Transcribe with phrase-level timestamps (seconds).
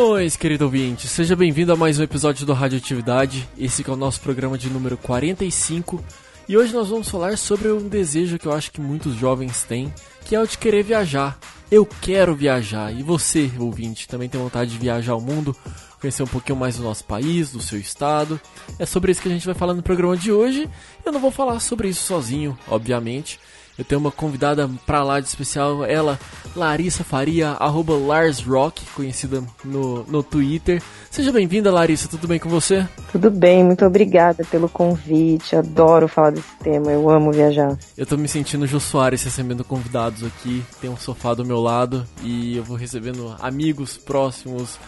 [0.00, 1.06] Saudações, querido ouvinte!
[1.06, 3.46] Seja bem-vindo a mais um episódio do Radioatividade.
[3.58, 6.02] Esse é o nosso programa de número 45.
[6.48, 9.92] E hoje nós vamos falar sobre um desejo que eu acho que muitos jovens têm,
[10.24, 11.38] que é o de querer viajar.
[11.70, 12.90] Eu quero viajar.
[12.98, 15.54] E você, ouvinte, também tem vontade de viajar ao mundo,
[16.00, 18.40] conhecer um pouquinho mais do nosso país, do seu estado?
[18.78, 20.66] É sobre isso que a gente vai falar no programa de hoje.
[21.04, 23.38] Eu não vou falar sobre isso sozinho, obviamente.
[23.80, 26.20] Eu tenho uma convidada pra lá de especial, ela,
[26.54, 30.82] Larissa Faria, arroba LarsRock, conhecida no, no Twitter.
[31.10, 32.86] Seja bem-vinda, Larissa, tudo bem com você?
[33.10, 37.74] Tudo bem, muito obrigada pelo convite, adoro falar desse tema, eu amo viajar.
[37.96, 42.06] Eu tô me sentindo Jô Soares recebendo convidados aqui, tem um sofá do meu lado
[42.22, 44.78] e eu vou recebendo amigos próximos,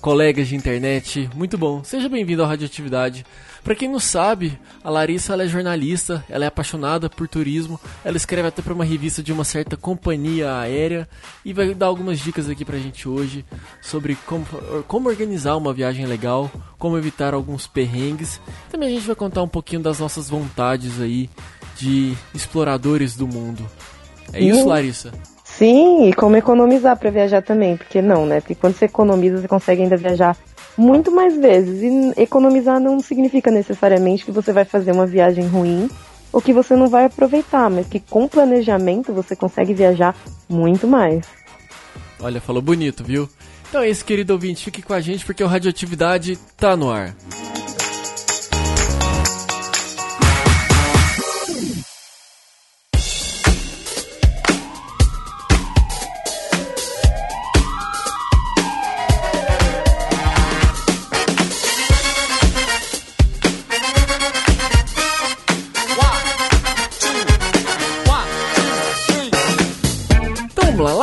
[0.00, 1.84] colegas de internet, muito bom.
[1.84, 3.24] Seja bem-vindo ao Radioatividade.
[3.64, 8.18] Para quem não sabe, a Larissa ela é jornalista, ela é apaixonada por turismo, ela
[8.18, 11.08] escreve até para uma revista de uma certa companhia aérea
[11.42, 13.42] e vai dar algumas dicas aqui pra gente hoje
[13.80, 14.44] sobre como,
[14.86, 18.38] como organizar uma viagem legal, como evitar alguns perrengues.
[18.70, 21.30] Também a gente vai contar um pouquinho das nossas vontades aí
[21.78, 23.66] de exploradores do mundo.
[24.30, 25.10] É isso, Larissa?
[25.42, 28.40] Sim, e como economizar para viajar também, porque não, né?
[28.40, 30.36] Porque quando você economiza, você consegue ainda viajar
[30.76, 31.82] muito mais vezes.
[31.82, 35.88] E economizar não significa necessariamente que você vai fazer uma viagem ruim
[36.32, 40.16] ou que você não vai aproveitar, mas que com planejamento você consegue viajar
[40.48, 41.24] muito mais.
[42.20, 43.28] Olha, falou bonito, viu?
[43.68, 47.14] Então é isso, querido ouvinte, fique com a gente porque o Radioatividade tá no ar.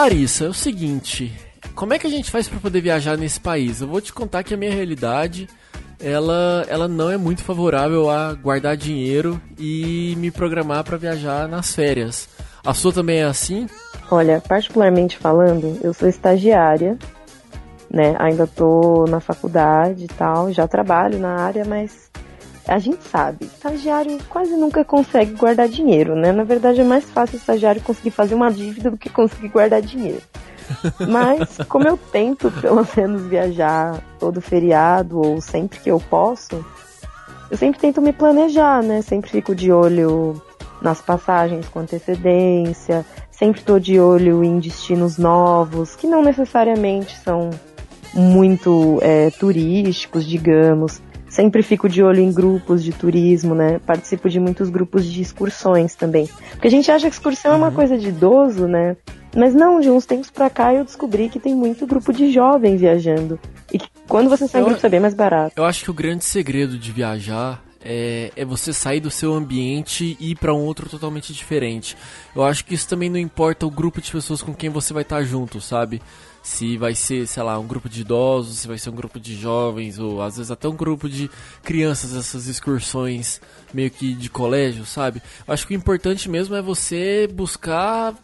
[0.01, 1.31] Larissa, é o seguinte,
[1.75, 3.81] como é que a gente faz para poder viajar nesse país?
[3.81, 5.47] Eu vou te contar que a minha realidade,
[5.99, 11.75] ela, ela não é muito favorável a guardar dinheiro e me programar para viajar nas
[11.75, 12.27] férias.
[12.65, 13.69] A sua também é assim?
[14.09, 16.97] Olha, particularmente falando, eu sou estagiária,
[17.87, 18.15] né?
[18.17, 22.09] Ainda tô na faculdade e tal, já trabalho na área, mas
[22.67, 26.31] a gente sabe, estagiário quase nunca consegue guardar dinheiro, né?
[26.31, 29.81] Na verdade é mais fácil o estagiário conseguir fazer uma dívida do que conseguir guardar
[29.81, 30.21] dinheiro.
[31.09, 36.63] Mas como eu tento pelo menos viajar todo feriado ou sempre que eu posso,
[37.49, 39.01] eu sempre tento me planejar, né?
[39.01, 40.41] Sempre fico de olho
[40.81, 47.49] nas passagens com antecedência, sempre estou de olho em destinos novos, que não necessariamente são
[48.13, 51.01] muito é, turísticos, digamos.
[51.31, 53.79] Sempre fico de olho em grupos de turismo, né?
[53.85, 56.29] Participo de muitos grupos de excursões também.
[56.51, 57.55] Porque a gente acha que excursão uhum.
[57.55, 57.73] é uma uhum.
[57.73, 58.97] coisa de idoso, né?
[59.33, 62.81] Mas não, de uns tempos pra cá eu descobri que tem muito grupo de jovens
[62.81, 63.39] viajando.
[63.71, 65.53] E que quando você sai em grupo é bem mais barato.
[65.55, 70.17] Eu acho que o grande segredo de viajar é, é, você sair do seu ambiente
[70.19, 71.97] e ir para um outro totalmente diferente.
[72.35, 75.03] Eu acho que isso também não importa o grupo de pessoas com quem você vai
[75.03, 76.01] estar junto, sabe?
[76.43, 79.35] se vai ser, sei lá, um grupo de idosos, se vai ser um grupo de
[79.35, 81.29] jovens, ou às vezes até um grupo de
[81.63, 83.39] crianças, essas excursões
[83.73, 85.21] meio que de colégio, sabe?
[85.47, 88.15] Acho que o importante mesmo é você buscar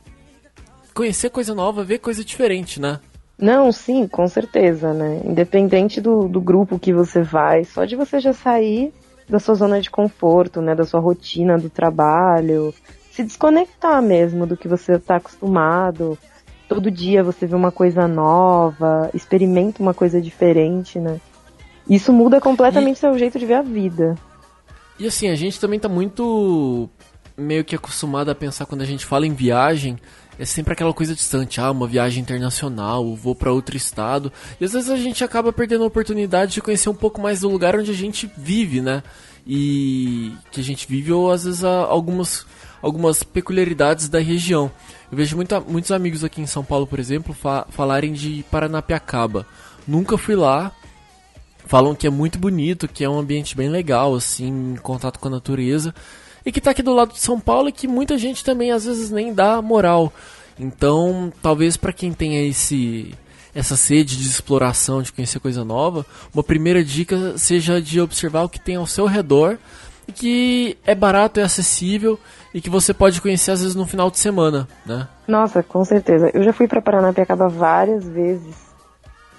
[0.94, 3.00] conhecer coisa nova, ver coisa diferente, né?
[3.38, 5.22] Não, sim, com certeza, né?
[5.24, 8.92] Independente do, do grupo que você vai, só de você já sair
[9.30, 10.76] da sua zona de conforto, né?
[10.76, 12.74] Da sua rotina do trabalho,
[13.12, 16.18] se desconectar mesmo do que você está acostumado
[16.68, 21.20] todo dia você vê uma coisa nova, experimenta uma coisa diferente, né?
[21.90, 23.00] Isso muda completamente e...
[23.00, 24.16] seu jeito de ver a vida.
[25.00, 26.90] E assim, a gente também tá muito
[27.38, 29.98] meio que acostumado a pensar quando a gente fala em viagem,
[30.40, 34.32] é sempre aquela coisa distante, ah, uma viagem internacional, vou para outro estado.
[34.62, 37.50] E às vezes a gente acaba perdendo a oportunidade de conhecer um pouco mais do
[37.50, 39.02] lugar onde a gente vive, né?
[39.46, 42.46] E que a gente vive ou às vezes algumas
[42.82, 44.72] algumas peculiaridades da região.
[45.12, 49.46] Eu vejo muitos amigos aqui em São Paulo, por exemplo, fa falarem de Paranapiacaba.
[49.88, 50.72] Nunca fui lá.
[51.66, 55.28] Falam que é muito bonito, que é um ambiente bem legal, assim, em contato com
[55.28, 55.94] a natureza.
[56.48, 58.86] E que está aqui do lado de São Paulo e que muita gente também às
[58.86, 60.14] vezes nem dá moral.
[60.58, 63.14] Então, talvez para quem tenha esse
[63.54, 68.50] essa sede de exploração, de conhecer coisa nova, uma primeira dica seja de observar o
[68.50, 69.58] que tem ao seu redor
[70.08, 72.18] e que é barato, é acessível
[72.54, 75.06] e que você pode conhecer às vezes no final de semana, né?
[75.28, 76.32] Nossa, com certeza.
[76.34, 78.56] Eu já fui para Paranapiacaba várias vezes,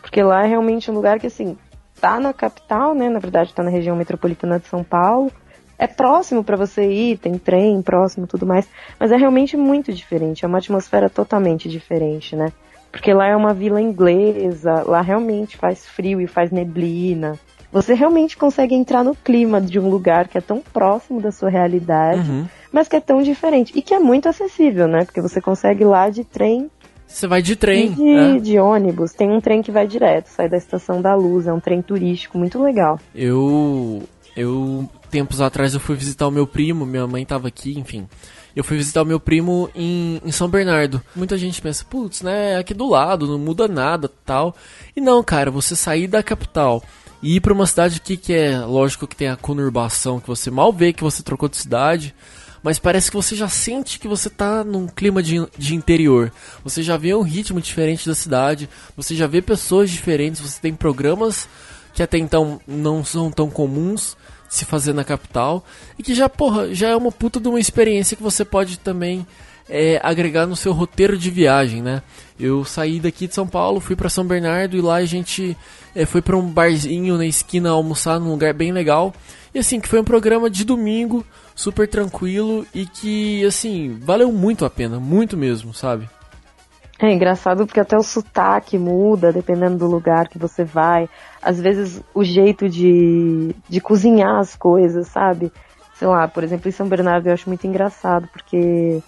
[0.03, 1.57] porque lá é realmente um lugar que assim
[1.99, 3.09] tá na capital, né?
[3.09, 5.33] Na verdade, tá na região metropolitana de São Paulo.
[5.79, 10.45] É próximo para você ir, tem trem próximo, tudo mais, mas é realmente muito diferente.
[10.45, 12.53] É uma atmosfera totalmente diferente, né?
[12.91, 17.39] Porque lá é uma vila inglesa, lá realmente faz frio e faz neblina.
[17.71, 21.51] Você realmente consegue entrar no clima de um lugar que é tão próximo da sua
[21.51, 22.47] realidade, uhum.
[22.73, 23.73] mas que é tão diferente.
[23.77, 25.05] E que é muito acessível, né?
[25.05, 26.71] Porque você consegue ir lá de trem
[27.09, 27.93] você vai de trem.
[27.93, 28.39] De, é.
[28.39, 29.15] de, ônibus.
[29.15, 31.47] Tem um trem que vai direto, sai da Estação da Luz.
[31.47, 33.01] É um trem turístico muito legal.
[33.15, 34.03] Eu.
[34.39, 34.89] Eu.
[35.11, 38.07] Tempos atrás eu fui visitar o meu primo, minha mãe tava aqui, enfim.
[38.55, 41.03] Eu fui visitar o meu primo em, em São Bernardo.
[41.17, 44.55] Muita gente pensa, putz, né, aqui do lado, não muda nada tal.
[44.95, 46.83] E não, cara, você sair da capital
[47.23, 50.51] e ir pra uma cidade aqui que é, lógico que tem a conurbação, que você
[50.51, 52.15] mal vê que você trocou de cidade
[52.63, 56.33] mas parece que você já sente que você está num clima de, de interior.
[56.65, 60.75] Você já vê um ritmo diferente da cidade, você já vê pessoas diferentes, você tem
[60.75, 61.49] programas
[61.99, 64.17] que até então não são tão comuns
[64.49, 65.65] se fazer na capital
[65.99, 69.27] e que já, porra, já é uma puta de uma experiência que você pode também
[69.69, 72.01] é, agregar no seu roteiro de viagem, né?
[72.39, 75.57] Eu saí daqui de São Paulo, fui para São Bernardo e lá a gente
[75.93, 79.13] é, foi para um barzinho na esquina almoçar num lugar bem legal.
[79.53, 84.65] E assim, que foi um programa de domingo, super tranquilo e que, assim, valeu muito
[84.65, 86.09] a pena, muito mesmo, sabe?
[87.01, 91.09] É engraçado porque até o sotaque muda dependendo do lugar que você vai.
[91.43, 95.53] Às vezes o jeito de, de cozinhar as coisas, sabe?
[95.95, 99.03] Sei lá, por exemplo, em São Bernardo eu acho muito engraçado porque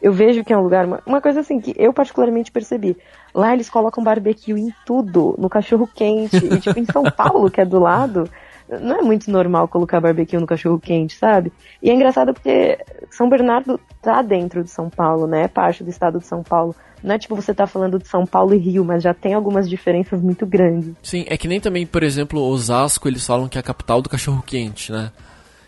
[0.00, 0.86] eu vejo que é um lugar.
[1.04, 2.96] Uma coisa assim que eu particularmente percebi.
[3.34, 6.36] Lá eles colocam barbecue em tudo, no cachorro quente.
[6.36, 8.28] e tipo, em São Paulo, que é do lado,
[8.68, 11.52] não é muito normal colocar barbecue no cachorro quente, sabe?
[11.82, 12.78] E é engraçado porque
[13.10, 15.44] São Bernardo tá dentro de São Paulo, né?
[15.44, 16.74] É parte do estado de São Paulo.
[17.02, 19.68] Não é tipo você tá falando de São Paulo e Rio, mas já tem algumas
[19.68, 20.94] diferenças muito grandes.
[21.02, 24.08] Sim, é que nem também, por exemplo, Osasco, eles falam que é a capital do
[24.08, 25.12] cachorro quente, né?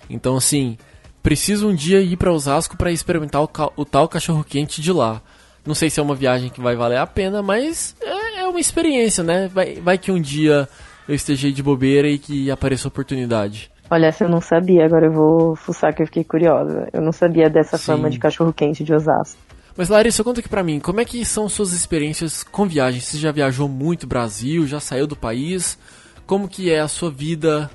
[0.09, 0.77] Então, assim,
[1.23, 5.23] preciso um dia ir para Osasco para experimentar o, o tal cachorro quente de lá.
[5.65, 8.61] Não sei se é uma viagem que vai valer a pena, mas é, é uma
[8.61, 9.49] experiência, né?
[9.49, 10.69] Vai, vai que um dia
[11.07, 13.71] eu esteja de bobeira e que apareça oportunidade.
[13.91, 16.89] Olha, essa eu não sabia, agora eu vou fuçar que eu fiquei curiosa.
[16.93, 17.87] Eu não sabia dessa Sim.
[17.87, 19.41] fama de cachorro-quente de Osasco.
[19.77, 23.05] Mas Larissa, conta aqui pra mim, como é que são suas experiências com viagens?
[23.05, 25.79] Você já viajou muito Brasil, já saiu do país?
[26.27, 27.71] Como que é a sua vida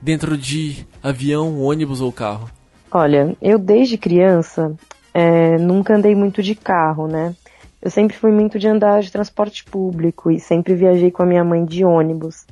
[0.00, 2.50] dentro de avião, ônibus ou carro?
[2.90, 4.74] Olha, eu desde criança
[5.14, 7.34] é, nunca andei muito de carro, né?
[7.82, 11.44] Eu sempre fui muito de andar de transporte público e sempre viajei com a minha
[11.44, 12.46] mãe de ônibus.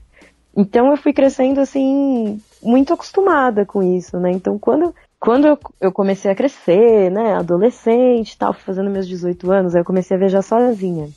[0.57, 4.31] Então eu fui crescendo assim, muito acostumada com isso, né?
[4.31, 9.75] Então quando, quando eu, eu comecei a crescer, né, adolescente tal, fazendo meus 18 anos,
[9.75, 11.09] aí eu comecei a viajar sozinha.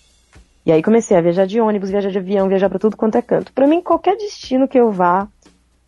[0.66, 3.22] E aí comecei a viajar de ônibus, viajar de avião, viajar para tudo quanto é
[3.22, 3.52] canto.
[3.54, 5.28] Para mim, qualquer destino que eu vá,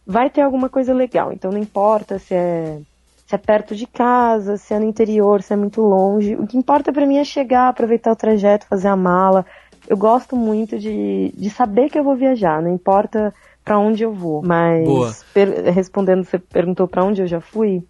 [0.05, 1.31] vai ter alguma coisa legal.
[1.31, 2.79] Então não importa se é
[3.25, 6.35] se é perto de casa, se é no interior, se é muito longe.
[6.35, 9.45] O que importa para mim é chegar, aproveitar o trajeto, fazer a mala,
[9.87, 13.33] eu gosto muito de, de saber que eu vou viajar, não importa
[13.63, 14.41] para onde eu vou.
[14.43, 15.25] Mas
[15.73, 17.83] respondendo, você perguntou para onde eu já fui,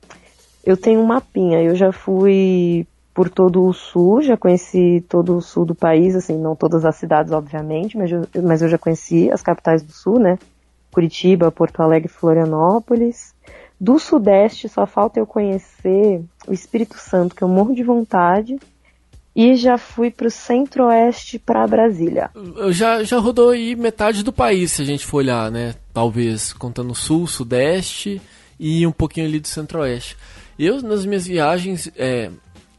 [0.66, 1.62] eu tenho um mapinha.
[1.62, 6.38] Eu já fui por todo o sul, já conheci todo o sul do país, assim,
[6.38, 10.20] não todas as cidades, obviamente, mas eu, mas eu já conheci as capitais do sul,
[10.20, 10.40] né?
[10.92, 13.34] Curitiba, Porto Alegre, Florianópolis.
[13.80, 18.58] Do Sudeste só falta eu conhecer o Espírito Santo, que eu morro de vontade
[19.36, 22.30] e já fui para o centro-oeste para Brasília.
[22.70, 25.74] Já, já rodou aí metade do país, se a gente for olhar, né?
[25.92, 28.22] Talvez, contando sul, sudeste
[28.60, 30.16] e um pouquinho ali do centro-oeste.
[30.58, 32.30] Eu, nas minhas viagens, é,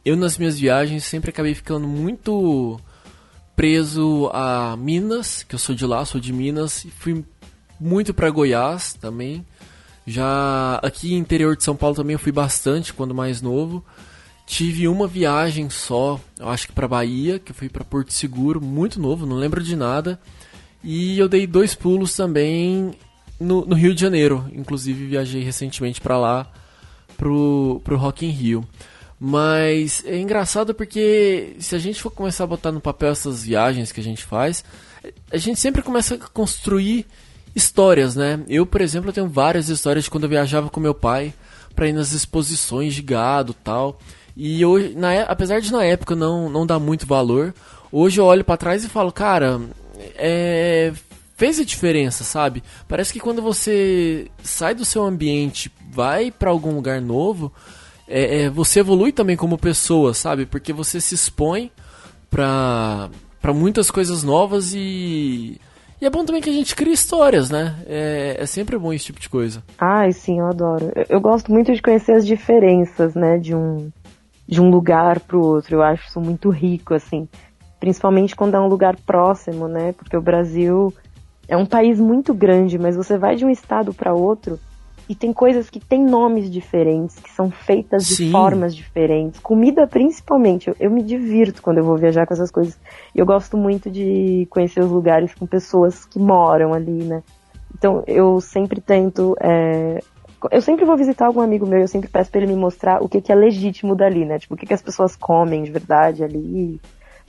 [0.03, 2.79] eu nas minhas viagens sempre acabei ficando muito
[3.55, 7.23] preso a Minas, que eu sou de lá, sou de Minas, e fui
[7.79, 9.45] muito para Goiás também.
[10.07, 13.83] Já aqui interior de São Paulo também eu fui bastante quando mais novo.
[14.45, 18.61] Tive uma viagem só, eu acho que para Bahia, que eu fui para Porto Seguro,
[18.61, 20.19] muito novo, não lembro de nada.
[20.83, 22.93] E eu dei dois pulos também
[23.39, 26.51] no, no Rio de Janeiro, inclusive viajei recentemente para lá,
[27.17, 28.67] pro, pro Rock in Rio.
[29.19, 33.91] Mas é engraçado porque se a gente for começar a botar no papel essas viagens
[33.91, 34.63] que a gente faz,
[35.31, 37.07] a gente sempre começa a construir
[37.55, 38.41] histórias, né?
[38.47, 41.33] Eu, por exemplo, tenho várias histórias de quando eu viajava com meu pai
[41.73, 43.99] para ir nas exposições de gado tal.
[44.35, 47.53] E hoje, na, é, apesar de na época não, não dar muito valor,
[47.91, 49.61] hoje eu olho para trás e falo, cara,
[50.17, 50.91] é,
[51.37, 52.63] fez a diferença, sabe?
[52.87, 57.51] Parece que quando você sai do seu ambiente, vai para algum lugar novo,
[58.07, 60.45] é, é, você evolui também como pessoa, sabe?
[60.45, 61.71] Porque você se expõe
[62.29, 63.09] para
[63.41, 65.61] para muitas coisas novas e
[66.01, 67.75] e é bom também que a gente crie histórias, né?
[67.85, 69.63] É, é sempre bom esse tipo de coisa.
[69.79, 70.91] Ai, sim, eu adoro.
[70.95, 73.89] Eu, eu gosto muito de conhecer as diferenças, né, de um
[74.47, 75.75] de um lugar para o outro.
[75.75, 77.27] Eu acho isso muito rico, assim.
[77.79, 79.93] principalmente quando é um lugar próximo, né?
[79.93, 80.93] Porque o Brasil
[81.47, 84.59] é um país muito grande, mas você vai de um estado para outro
[85.07, 88.31] e tem coisas que têm nomes diferentes, que são feitas de Sim.
[88.31, 89.39] formas diferentes.
[89.39, 90.67] Comida, principalmente.
[90.67, 92.77] Eu, eu, me divirto quando eu vou viajar com essas coisas.
[93.13, 97.21] E eu gosto muito de conhecer os lugares com pessoas que moram ali, né?
[97.77, 99.35] Então, eu sempre tento.
[99.39, 99.99] É...
[100.51, 103.09] Eu sempre vou visitar algum amigo meu, eu sempre peço pra ele me mostrar o
[103.09, 104.39] que, que é legítimo dali, né?
[104.39, 106.79] Tipo, o que, que as pessoas comem de verdade ali.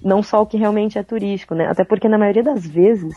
[0.02, 1.66] Não só o que realmente é turístico, né?
[1.68, 3.14] Até porque, na maioria das vezes,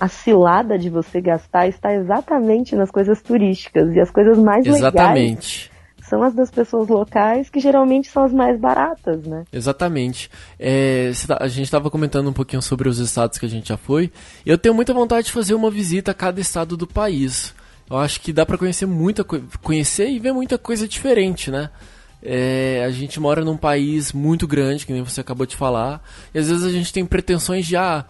[0.00, 5.70] a cilada de você gastar está exatamente nas coisas turísticas e as coisas mais exatamente.
[5.70, 5.72] legais
[6.12, 9.44] são as das pessoas locais que geralmente são as mais baratas, né?
[9.50, 10.28] Exatamente.
[10.58, 13.78] É, tá, a gente estava comentando um pouquinho sobre os estados que a gente já
[13.78, 14.12] foi.
[14.44, 17.54] Eu tenho muita vontade de fazer uma visita a cada estado do país.
[17.92, 21.68] Eu acho que dá para conhecer muita conhecer e ver muita coisa diferente, né?
[22.22, 26.38] É, a gente mora num país muito grande, que nem você acabou de falar, e
[26.38, 28.06] às vezes a gente tem pretensões de ah,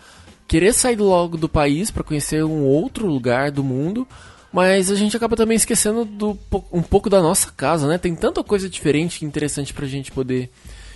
[0.46, 4.06] querer sair logo do país para conhecer um outro lugar do mundo,
[4.52, 6.38] mas a gente acaba também esquecendo do,
[6.70, 7.98] um pouco da nossa casa, né?
[7.98, 10.48] Tem tanta coisa diferente e interessante pra gente poder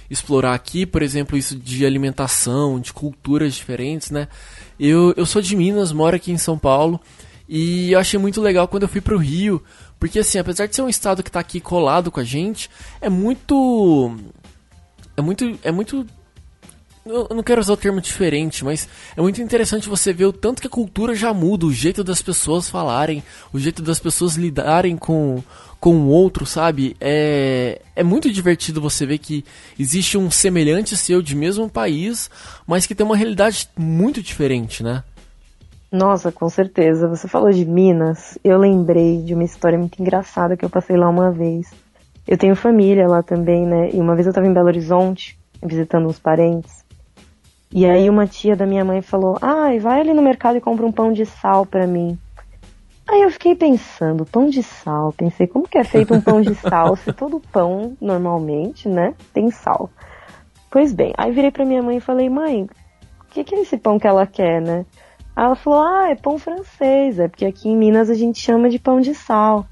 [0.08, 4.28] explorar aqui, por exemplo, isso de alimentação, de culturas diferentes, né?
[4.78, 7.00] Eu, eu sou de Minas, moro aqui em São Paulo,
[7.48, 9.62] e eu achei muito legal quando eu fui pro Rio,
[9.98, 13.08] porque assim, apesar de ser um estado que tá aqui colado com a gente, é
[13.08, 14.16] muito
[15.16, 16.06] é muito é muito
[17.06, 20.60] eu não quero usar o termo diferente, mas é muito interessante você ver o tanto
[20.60, 23.22] que a cultura já muda, o jeito das pessoas falarem,
[23.52, 25.40] o jeito das pessoas lidarem com,
[25.78, 26.96] com o outro, sabe?
[27.00, 29.44] É, é muito divertido você ver que
[29.78, 32.28] existe um semelhante seu de mesmo país,
[32.66, 35.04] mas que tem uma realidade muito diferente, né?
[35.96, 37.08] Nossa, com certeza.
[37.08, 41.08] Você falou de Minas, eu lembrei de uma história muito engraçada que eu passei lá
[41.08, 41.72] uma vez.
[42.28, 43.88] Eu tenho família lá também, né?
[43.94, 46.84] E uma vez eu estava em Belo Horizonte, visitando uns parentes.
[47.72, 50.84] E aí uma tia da minha mãe falou: "Ai, vai ali no mercado e compra
[50.84, 52.18] um pão de sal para mim".
[53.08, 56.54] Aí eu fiquei pensando, pão de sal, pensei, como que é feito um pão de
[56.56, 59.88] sal se todo pão normalmente, né, tem sal?
[60.70, 63.78] Pois bem, aí virei para minha mãe e falei: "Mãe, o que, que é esse
[63.78, 64.84] pão que ela quer, né?"
[65.36, 68.70] Aí ela falou: "Ah, é pão francês, é porque aqui em Minas a gente chama
[68.70, 69.66] de pão de sal".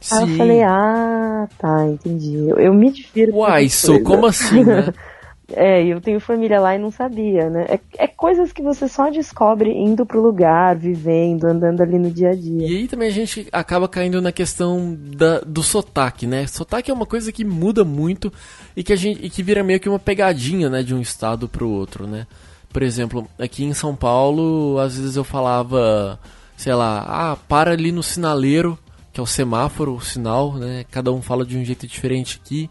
[0.00, 0.14] Sim.
[0.14, 2.48] Aí eu falei: "Ah, tá, entendi.
[2.48, 3.36] Eu, eu me divirto".
[3.36, 4.94] Uai, isso, como assim, né?
[5.52, 7.66] É, eu tenho família lá e não sabia, né?
[7.68, 12.30] É, é, coisas que você só descobre indo pro lugar, vivendo, andando ali no dia
[12.30, 12.68] a dia.
[12.68, 16.46] E aí também a gente acaba caindo na questão da, do sotaque, né?
[16.46, 18.32] Sotaque é uma coisa que muda muito
[18.76, 20.82] e que, a gente, e que vira meio que uma pegadinha, né?
[20.82, 22.26] De um estado pro outro, né?
[22.72, 26.18] Por exemplo, aqui em São Paulo, às vezes eu falava,
[26.56, 28.78] sei lá, ah, para ali no sinaleiro,
[29.12, 30.84] que é o semáforo, o sinal, né?
[30.90, 32.70] Cada um fala de um jeito diferente aqui.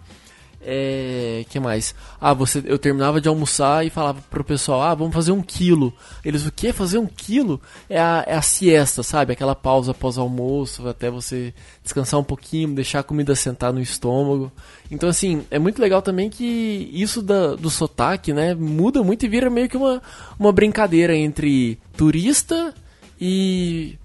[0.61, 1.95] É, que mais?
[2.19, 5.93] Ah, você, eu terminava de almoçar e falava pro pessoal, ah, vamos fazer um quilo.
[6.23, 6.73] Eles, o que?
[6.73, 7.61] Fazer um quilo?
[7.89, 9.31] É a, é a siesta, sabe?
[9.31, 14.51] Aquela pausa após almoço, até você descansar um pouquinho, deixar a comida sentar no estômago.
[14.91, 19.29] Então, assim, é muito legal também que isso da, do sotaque, né, muda muito e
[19.29, 20.01] vira meio que uma,
[20.37, 22.73] uma brincadeira entre turista
[23.19, 23.97] e,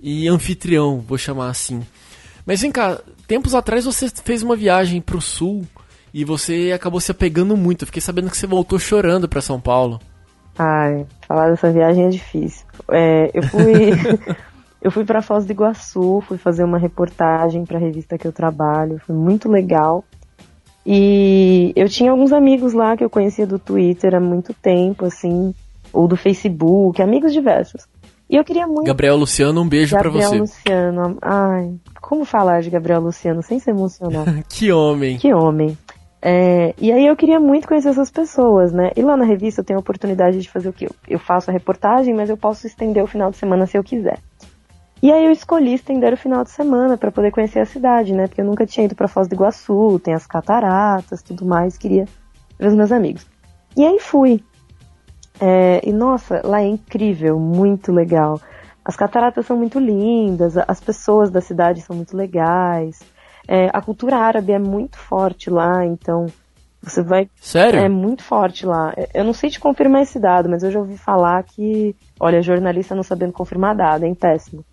[0.00, 1.82] e anfitrião, vou chamar assim.
[2.44, 5.64] Mas vem cá, tempos atrás você fez uma viagem pro sul
[6.12, 7.82] e você acabou se apegando muito.
[7.82, 10.00] Eu fiquei sabendo que você voltou chorando para São Paulo.
[10.58, 12.66] Ai, falar dessa viagem é difícil.
[12.90, 13.90] É, eu fui.
[14.82, 18.32] eu fui para Foz do Iguaçu, fui fazer uma reportagem para a revista que eu
[18.32, 20.04] trabalho, foi muito legal.
[20.84, 25.54] E eu tinha alguns amigos lá que eu conhecia do Twitter há muito tempo, assim,
[25.92, 27.86] ou do Facebook, amigos diversos.
[28.28, 28.84] E eu queria muito.
[28.84, 30.22] Gabriel Luciano, um beijo para você.
[30.22, 34.24] Gabriel Luciano, ai, como falar de Gabriel Luciano sem se emocionar?
[34.48, 35.18] que homem.
[35.18, 35.76] Que homem.
[36.22, 38.90] É, e aí eu queria muito conhecer essas pessoas, né?
[38.94, 40.86] E lá na revista eu tenho a oportunidade de fazer o que?
[41.08, 44.18] Eu faço a reportagem, mas eu posso estender o final de semana se eu quiser.
[45.02, 48.26] E aí eu escolhi estender o final de semana para poder conhecer a cidade, né?
[48.26, 52.04] Porque eu nunca tinha ido para Foz do Iguaçu, tem as cataratas, tudo mais, queria
[52.58, 53.26] ver os meus amigos.
[53.74, 54.44] E aí fui.
[55.40, 58.38] É, e nossa, lá é incrível, muito legal.
[58.84, 63.00] As cataratas são muito lindas, as pessoas da cidade são muito legais.
[63.52, 66.26] É, a cultura árabe é muito forte lá, então
[66.80, 67.28] você vai.
[67.40, 67.80] Sério?
[67.80, 68.94] É muito forte lá.
[68.96, 71.96] É, eu não sei te confirmar esse dado, mas eu já ouvi falar que.
[72.20, 74.64] Olha, jornalista não sabendo confirmar dado, é péssimo.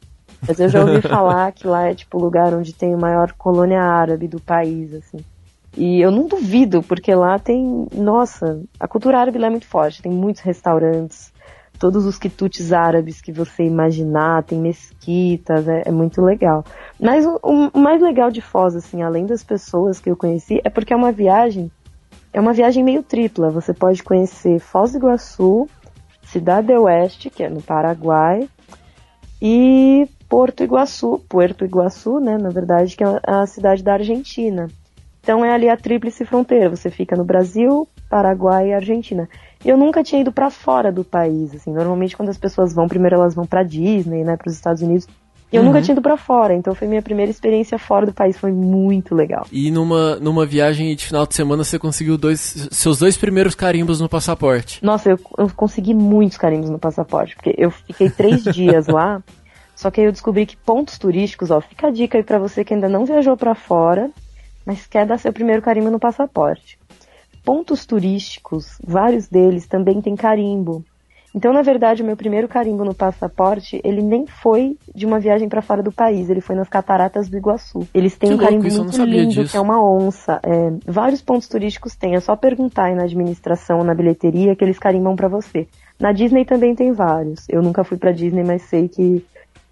[0.48, 3.34] Mas eu já ouvi falar que lá é tipo o lugar onde tem a maior
[3.34, 5.18] colônia árabe do país, assim.
[5.76, 7.88] E eu não duvido, porque lá tem.
[7.92, 10.04] Nossa, a cultura árabe lá é muito forte.
[10.04, 11.34] Tem muitos restaurantes,
[11.78, 16.66] todos os quitutes árabes que você imaginar, tem mesquitas, é, é muito legal.
[17.00, 20.70] Mas o, o, mais legal de Foz, assim, além das pessoas que eu conheci, é
[20.70, 21.72] porque é uma viagem
[22.34, 23.50] é uma viagem meio tripla.
[23.50, 25.68] Você pode conhecer Foz do Iguaçu,
[26.24, 28.48] Cidade Oeste, que é no Paraguai,
[29.42, 34.68] e Porto Iguaçu, Puerto Iguaçu, né, na verdade, que é a cidade da Argentina.
[35.22, 39.30] Então é ali a tríplice fronteira, você fica no Brasil, Paraguai e Argentina.
[39.64, 41.74] E eu nunca tinha ido para fora do país, assim.
[41.74, 45.08] Normalmente quando as pessoas vão, primeiro elas vão para Disney, né, para os Estados Unidos.
[45.52, 45.70] E eu uhum.
[45.70, 49.16] nunca tinha ido para fora, então foi minha primeira experiência fora do país, foi muito
[49.16, 49.48] legal.
[49.50, 54.02] E numa, numa viagem de final de semana você conseguiu dois, seus dois primeiros carimbos
[54.02, 54.84] no passaporte?
[54.84, 59.24] Nossa, eu, eu consegui muitos carimbos no passaporte, porque eu fiquei três dias lá,
[59.74, 62.66] só que aí eu descobri que pontos turísticos, ó, fica a dica aí pra você
[62.66, 64.12] que ainda não viajou para fora,
[64.66, 66.78] mas quer dar seu primeiro carimbo no passaporte.
[67.48, 70.84] Pontos turísticos, vários deles também têm carimbo.
[71.34, 75.48] Então, na verdade, o meu primeiro carimbo no passaporte, ele nem foi de uma viagem
[75.48, 77.88] para fora do país, ele foi nas cataratas do Iguaçu.
[77.94, 79.52] Eles têm que um carimbo louco, muito lindo, disso.
[79.52, 80.42] que é uma onça.
[80.44, 84.66] É, vários pontos turísticos têm, é só perguntar aí na administração ou na bilheteria que
[84.66, 85.70] eles carimbam para você.
[85.98, 87.48] Na Disney também tem vários.
[87.48, 89.26] Eu nunca fui para Disney, mas sei que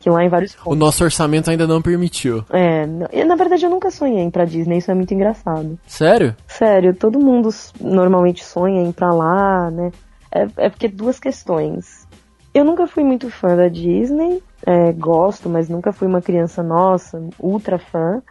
[0.06, 0.72] que lá em vários pontos.
[0.72, 2.46] O nosso orçamento ainda não permitiu.
[2.52, 5.80] É, na verdade eu nunca sonhei em ir pra Disney, isso é muito engraçado.
[5.88, 6.36] Sério?
[6.48, 7.50] Sério, todo mundo
[7.82, 9.92] normalmente sonha em ir pra lá, né?
[10.32, 12.08] É, é porque duas questões.
[12.54, 17.20] Eu nunca fui muito fã da Disney, é, gosto, mas nunca fui uma criança nossa,
[17.40, 18.22] ultra fã.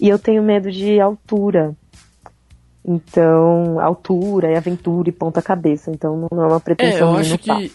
[0.00, 1.76] E eu tenho medo de altura.
[2.84, 5.92] Então, altura e aventura e ponta cabeça.
[5.92, 7.72] Então não é uma pretensão é, eu acho que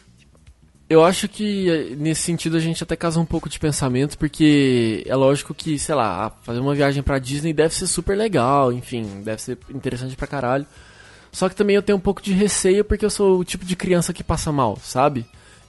[0.89, 5.15] eu acho que nesse sentido a gente até casa um pouco de pensamento, porque é
[5.15, 9.41] lógico que, sei lá, fazer uma viagem pra Disney deve ser super legal, enfim, deve
[9.41, 10.65] ser interessante pra caralho.
[11.31, 13.75] Só que também eu tenho um pouco de receio porque eu sou o tipo de
[13.75, 15.25] criança que passa mal, sabe?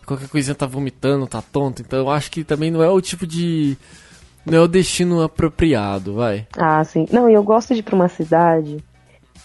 [0.07, 1.83] Qualquer coisinha tá vomitando, tá tonto.
[1.83, 3.77] Então eu acho que também não é o tipo de.
[4.45, 6.47] Não é o destino apropriado, vai.
[6.57, 7.07] Ah, sim.
[7.11, 8.77] Não, eu gosto de ir pra uma cidade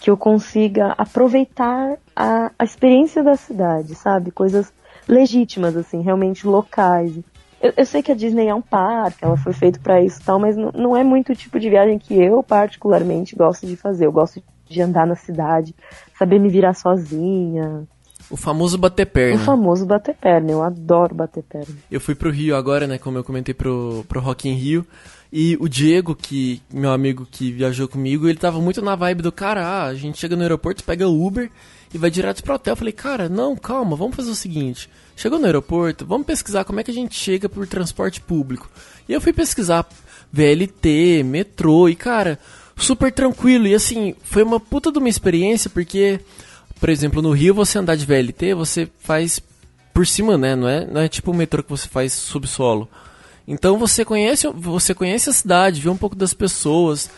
[0.00, 4.30] que eu consiga aproveitar a, a experiência da cidade, sabe?
[4.30, 4.72] Coisas
[5.08, 7.12] legítimas, assim, realmente locais.
[7.60, 10.24] Eu, eu, sei que a Disney é um parque, ela foi feita para isso e
[10.24, 13.76] tal, mas não, não é muito o tipo de viagem que eu particularmente gosto de
[13.76, 14.06] fazer.
[14.06, 15.74] Eu gosto de andar na cidade,
[16.18, 17.86] saber me virar sozinha.
[18.30, 19.40] O famoso bater perna.
[19.40, 21.74] O famoso bater perna, eu adoro bater perna.
[21.90, 24.86] Eu fui pro Rio agora, né, como eu comentei pro, pro Rock in Rio,
[25.30, 29.32] e o Diego, que meu amigo que viajou comigo, ele tava muito na vibe do
[29.32, 31.50] cara, ah, a gente chega no aeroporto, pega o Uber
[31.92, 32.72] e vai direto pro hotel.
[32.72, 34.88] Eu falei, cara, não, calma, vamos fazer o seguinte.
[35.16, 38.70] Chegou no aeroporto, vamos pesquisar como é que a gente chega por transporte público.
[39.08, 39.86] E eu fui pesquisar
[40.32, 42.38] VLT, metrô, e cara,
[42.76, 43.66] super tranquilo.
[43.66, 46.20] E assim, foi uma puta de uma experiência, porque,
[46.80, 49.40] por exemplo, no Rio você andar de VLT, você faz
[49.92, 50.56] por cima, né?
[50.56, 52.88] Não é, não é tipo o metrô que você faz subsolo.
[53.46, 57.10] Então você conhece, você conhece a cidade, vê um pouco das pessoas.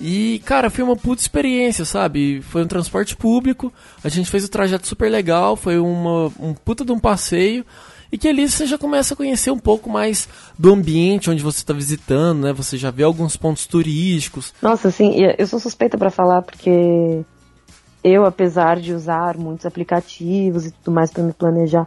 [0.00, 2.40] E, cara, foi uma puta experiência, sabe?
[2.42, 6.84] Foi um transporte público, a gente fez o trajeto super legal, foi uma, um puta
[6.84, 7.64] de um passeio
[8.10, 11.58] e que ali você já começa a conhecer um pouco mais do ambiente onde você
[11.58, 12.52] está visitando, né?
[12.52, 14.54] Você já vê alguns pontos turísticos.
[14.62, 17.22] Nossa, assim, eu sou suspeita para falar porque
[18.02, 21.86] eu, apesar de usar muitos aplicativos e tudo mais para me planejar,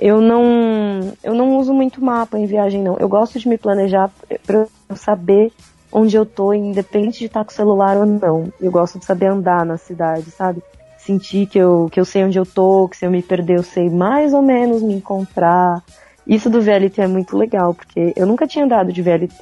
[0.00, 2.96] eu não, eu não uso muito mapa em viagem, não.
[2.96, 4.10] Eu gosto de me planejar
[4.46, 5.52] para eu saber
[5.92, 8.52] onde eu tô, independente de estar com o celular ou não.
[8.60, 10.62] Eu gosto de saber andar na cidade, sabe?
[11.00, 13.62] sentir que eu, que eu sei onde eu tô, que se eu me perder eu
[13.62, 15.82] sei mais ou menos me encontrar.
[16.26, 19.34] Isso do VLT é muito legal, porque eu nunca tinha andado de VLT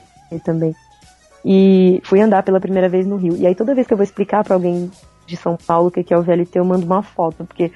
[0.45, 0.75] também.
[1.45, 3.37] E fui andar pela primeira vez no Rio.
[3.37, 4.91] E aí toda vez que eu vou explicar para alguém
[5.27, 7.71] de São Paulo o que é o VLT, eu mando uma foto, porque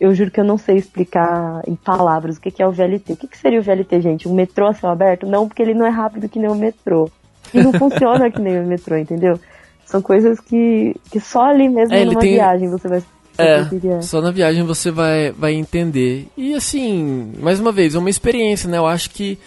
[0.00, 3.12] eu juro que eu não sei explicar em palavras o que é o VLT.
[3.12, 4.28] O que seria o VLT, gente?
[4.28, 5.26] Um metrô a céu aberto?
[5.26, 7.10] Não, porque ele não é rápido que nem o metrô.
[7.54, 9.38] E não funciona que nem o metrô, entendeu?
[9.86, 12.34] São coisas que, que só ali mesmo é, numa tem...
[12.34, 13.02] viagem você vai
[13.36, 16.28] é, só na viagem você vai, vai entender.
[16.36, 18.78] E assim, mais uma vez, é uma experiência, né?
[18.78, 19.38] Eu acho que.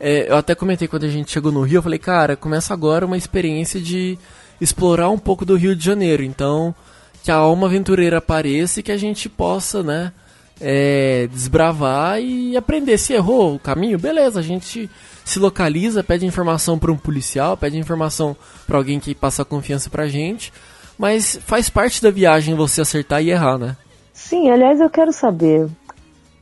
[0.00, 3.06] É, eu até comentei quando a gente chegou no Rio, eu falei, cara, começa agora
[3.06, 4.18] uma experiência de
[4.60, 6.22] explorar um pouco do Rio de Janeiro.
[6.22, 6.74] Então,
[7.22, 10.12] que a alma aventureira apareça e que a gente possa, né?
[10.60, 12.96] É, desbravar e aprender.
[12.96, 14.88] Se errou o caminho, beleza, a gente
[15.24, 18.36] se localiza, pede informação para um policial, pede informação
[18.66, 20.52] para alguém que passa confiança pra gente
[20.98, 23.76] mas faz parte da viagem você acertar e errar, né?
[24.12, 25.68] Sim, aliás, eu quero saber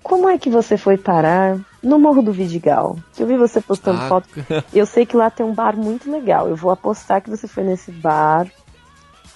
[0.02, 2.98] como é que você foi parar no Morro do Vidigal?
[3.18, 4.08] Eu vi você postando ah.
[4.08, 4.28] foto.
[4.72, 6.48] Eu sei que lá tem um bar muito legal.
[6.48, 8.46] Eu vou apostar que você foi nesse bar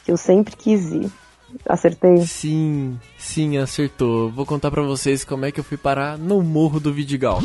[0.05, 1.11] que eu sempre quis ir.
[1.65, 2.19] Acertei?
[2.19, 4.31] Sim, sim, acertou.
[4.31, 7.41] Vou contar para vocês como é que eu fui parar no Morro do Vidigal.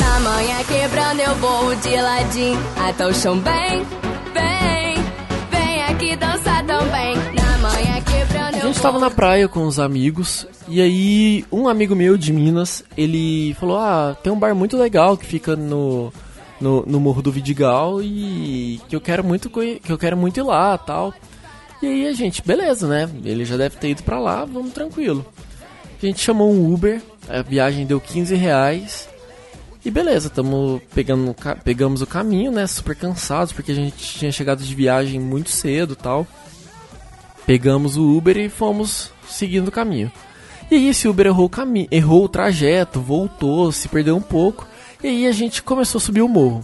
[0.00, 2.58] Na manhã quebrando eu vou de ladinho
[2.88, 3.84] até o chão bem,
[4.34, 4.96] bem,
[5.50, 7.27] vem aqui dançar também.
[8.68, 11.96] Na manhã quebrando, A gente tava na praia com os amigos e aí um amigo
[11.96, 16.12] meu de Minas, ele falou: "Ah, tem um bar muito legal que fica no
[16.60, 20.42] no, no Morro do Vidigal e que eu quero muito que eu quero muito ir
[20.42, 21.14] lá, tal".
[21.80, 23.08] E aí a gente, beleza, né?
[23.24, 25.24] Ele já deve ter ido pra lá, vamos tranquilo.
[26.02, 29.08] A gente chamou um Uber, a viagem deu 15 reais.
[29.84, 32.66] E beleza, tamo pegando, pegamos o caminho, né?
[32.66, 36.26] Super cansados, porque a gente tinha chegado de viagem muito cedo tal.
[37.48, 40.12] Pegamos o Uber e fomos seguindo o caminho.
[40.70, 44.66] E aí esse Uber errou o, cami errou o trajeto, voltou, se perdeu um pouco.
[45.02, 46.62] E aí a gente começou a subir o morro.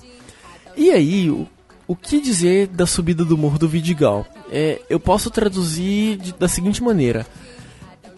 [0.77, 1.49] E aí, o,
[1.89, 4.27] o que dizer da subida do Morro do Vidigal?
[4.53, 7.27] É, eu posso traduzir de- da seguinte maneira.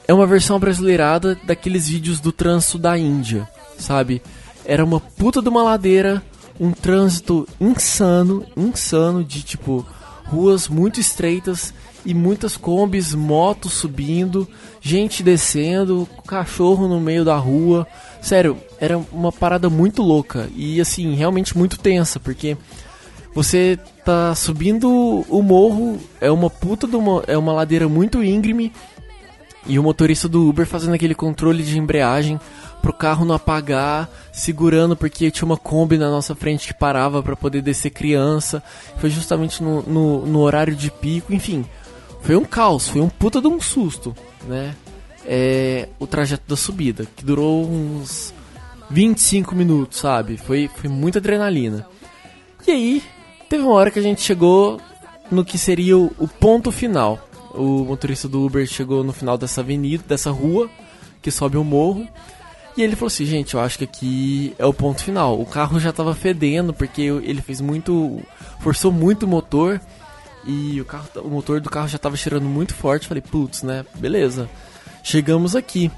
[0.09, 3.49] É uma versão brasileirada daqueles vídeos do trânsito da Índia,
[3.79, 4.21] sabe?
[4.65, 6.21] Era uma puta de uma ladeira,
[6.59, 9.87] um trânsito insano, insano, de tipo,
[10.25, 11.73] ruas muito estreitas
[12.07, 14.49] e muitas combis, motos subindo,
[14.81, 17.87] gente descendo, cachorro no meio da rua.
[18.23, 22.57] Sério, era uma parada muito louca e assim, realmente muito tensa, porque
[23.35, 24.89] você tá subindo
[25.29, 28.73] o morro, é uma puta uma, é uma ladeira muito íngreme
[29.67, 32.39] e o motorista do Uber fazendo aquele controle de embreagem
[32.81, 37.35] pro carro não apagar, segurando porque tinha uma Kombi na nossa frente que parava para
[37.35, 38.63] poder descer criança.
[38.99, 41.65] Foi justamente no, no, no horário de pico, enfim.
[42.27, 44.13] Foi um caos, foi um puta de um susto,
[44.49, 44.75] né?
[45.25, 48.35] É, o trajeto da subida, que durou uns
[48.91, 50.37] 25 minutos, sabe?
[50.37, 51.87] Foi, foi muita adrenalina.
[52.67, 53.03] E aí,
[53.49, 54.81] teve uma hora que a gente chegou
[55.31, 57.21] no que seria o, o ponto final.
[57.55, 60.69] O motorista do Uber chegou no final dessa avenida, dessa rua,
[61.23, 62.09] que sobe o morro.
[62.77, 65.41] E ele falou assim, gente, eu acho que aqui é o ponto final.
[65.41, 68.21] O carro já tava fedendo, porque ele fez muito.
[68.59, 69.81] forçou muito o motor.
[70.47, 73.09] E o, carro, o motor do carro já tava cheirando muito forte.
[73.09, 73.85] Falei, putz, né?
[73.97, 74.49] Beleza.
[75.03, 75.91] Chegamos aqui.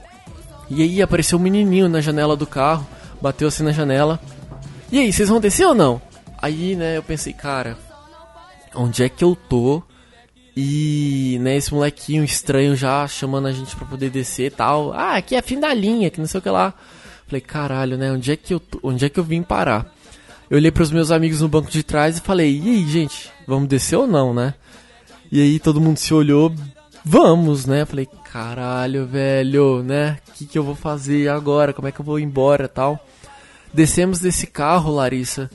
[0.71, 2.87] E aí apareceu um menininho na janela do carro,
[3.21, 4.21] bateu assim na janela.
[4.93, 6.01] E aí, vocês vão descer ou não?
[6.41, 7.77] Aí, né, eu pensei, cara,
[8.75, 9.83] onde é que eu tô?
[10.57, 14.93] E, né, esse molequinho estranho já chamando a gente pra poder descer e tal.
[14.93, 16.75] Ah, aqui é fim da linha, que não sei o que lá.
[17.27, 19.87] Falei, caralho, né, onde é que eu, onde é que eu vim parar?
[20.51, 23.69] Eu olhei pros meus amigos no banco de trás e falei, e aí, gente, vamos
[23.69, 24.55] descer ou não, né?
[25.31, 26.55] E aí todo mundo se olhou,
[27.05, 27.85] vamos, né?
[27.85, 30.19] Falei, caralho, velho, né?
[30.29, 31.73] O que, que eu vou fazer agora?
[31.75, 32.99] Como é que eu vou embora tal?
[33.75, 35.51] Descemos desse carro, Larissa,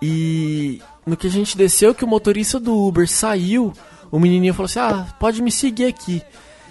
[0.00, 3.72] e no que a gente desceu, que o motorista do Uber saiu,
[4.10, 6.22] o menininho falou assim: Ah, pode me seguir aqui.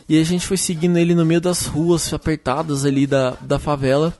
[0.08, 4.13] E a gente foi seguindo ele no meio das ruas apertadas ali da, da favela.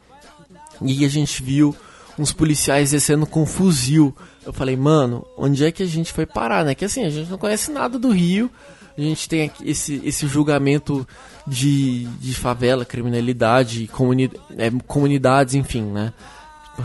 [0.82, 1.74] E a gente viu
[2.18, 4.16] uns policiais descendo com um fuzil.
[4.46, 6.74] Eu falei, mano, onde é que a gente foi parar, né?
[6.74, 8.50] Que assim, a gente não conhece nada do Rio.
[8.98, 11.08] A gente tem esse, esse julgamento
[11.46, 16.14] de, de favela, criminalidade, comuni é, comunidades, enfim, né?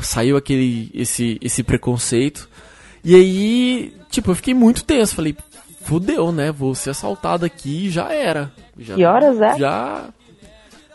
[0.02, 2.48] Saiu aquele esse, esse preconceito.
[3.04, 5.14] E aí, tipo, eu fiquei muito tenso.
[5.14, 5.36] Falei,
[5.82, 6.52] fudeu, né?
[6.52, 8.52] Vou ser assaltado aqui e já era.
[8.78, 9.58] Já, Que horas é?
[9.58, 10.08] Já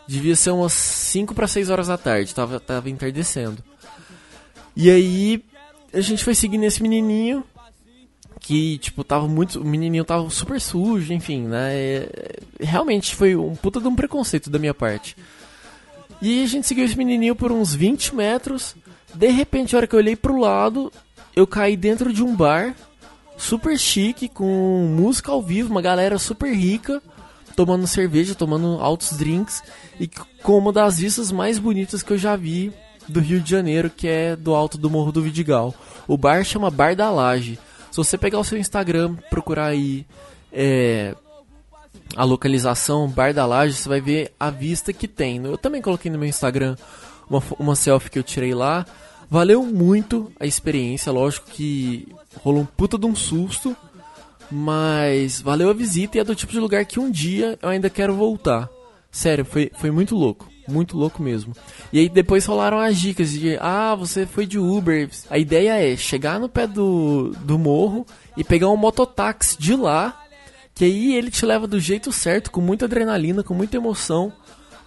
[0.06, 2.34] devia ser umas 5 para 6 horas da tarde.
[2.34, 3.62] Tava, tava entardecendo.
[4.80, 5.42] E aí,
[5.92, 7.42] a gente foi seguindo esse menininho.
[8.38, 9.60] Que, tipo, tava muito.
[9.60, 11.74] O menininho tava super sujo, enfim, né?
[11.74, 15.16] É, realmente foi um puta de um preconceito da minha parte.
[16.22, 18.76] E a gente seguiu esse menininho por uns 20 metros.
[19.12, 20.92] De repente, a hora que eu olhei pro lado,
[21.34, 22.76] eu caí dentro de um bar
[23.36, 27.02] super chique, com música ao vivo, uma galera super rica,
[27.56, 29.60] tomando cerveja, tomando altos drinks
[29.98, 30.08] e
[30.42, 32.72] com uma das vistas mais bonitas que eu já vi
[33.08, 35.74] do Rio de Janeiro, que é do alto do Morro do Vidigal.
[36.06, 37.58] O bar chama Bar da Laje.
[37.90, 40.06] Se você pegar o seu Instagram, procurar aí
[40.52, 41.14] é,
[42.16, 45.44] a localização Bar da Laje, você vai ver a vista que tem.
[45.44, 46.76] Eu também coloquei no meu Instagram
[47.28, 48.86] uma, uma selfie que eu tirei lá.
[49.30, 52.08] Valeu muito a experiência, lógico que
[52.42, 53.76] rolou um puta de um susto,
[54.50, 57.90] mas valeu a visita e é do tipo de lugar que um dia eu ainda
[57.90, 58.70] quero voltar.
[59.10, 61.54] Sério, foi, foi muito louco, muito louco mesmo.
[61.92, 65.08] E aí depois rolaram as dicas de, ah, você foi de Uber.
[65.30, 70.24] A ideia é chegar no pé do, do morro e pegar um mototáxi de lá,
[70.74, 74.32] que aí ele te leva do jeito certo, com muita adrenalina, com muita emoção,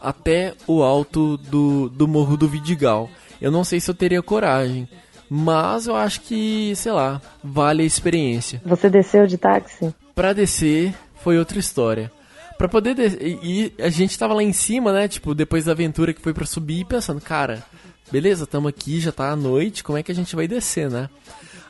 [0.01, 3.09] até o alto do, do morro do Vidigal.
[3.41, 4.87] Eu não sei se eu teria coragem,
[5.29, 8.61] mas eu acho que, sei lá, vale a experiência.
[8.65, 9.93] Você desceu de táxi?
[10.13, 12.11] Pra descer foi outra história.
[12.61, 12.95] Pra poder.
[13.19, 15.07] E, a gente tava lá em cima, né?
[15.07, 17.65] Tipo, depois da aventura que foi pra subir, pensando, cara,
[18.11, 21.09] beleza, estamos aqui, já tá à noite, como é que a gente vai descer, né?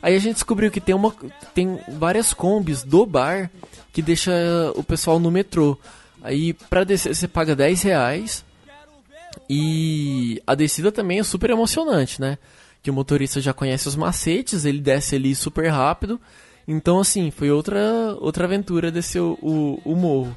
[0.02, 1.14] Aí a gente descobriu que tem, uma,
[1.54, 3.50] tem várias combis do bar
[3.90, 4.30] que deixa
[4.74, 5.78] o pessoal no metrô.
[6.22, 8.44] Aí pra descer você paga 10 reais
[9.48, 12.36] e a descida também é super emocionante, né?
[12.82, 16.20] Que o motorista já conhece os macetes, ele desce ali super rápido.
[16.68, 17.80] Então, assim, foi outra,
[18.20, 20.36] outra aventura descer o, o, o morro.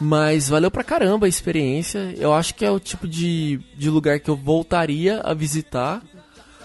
[0.00, 2.14] Mas valeu pra caramba a experiência.
[2.16, 6.02] Eu acho que é o tipo de, de lugar que eu voltaria a visitar.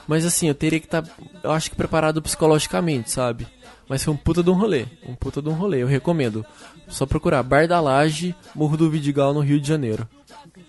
[0.08, 1.12] Mas assim, eu teria que estar, tá,
[1.44, 3.46] eu acho que preparado psicologicamente, sabe?
[3.90, 4.86] Mas foi um puta de um rolê.
[5.08, 6.46] Um puta de um rolê, eu recomendo.
[6.88, 10.08] Só procurar Bar da Laje, Morro do Vidigal, no Rio de Janeiro.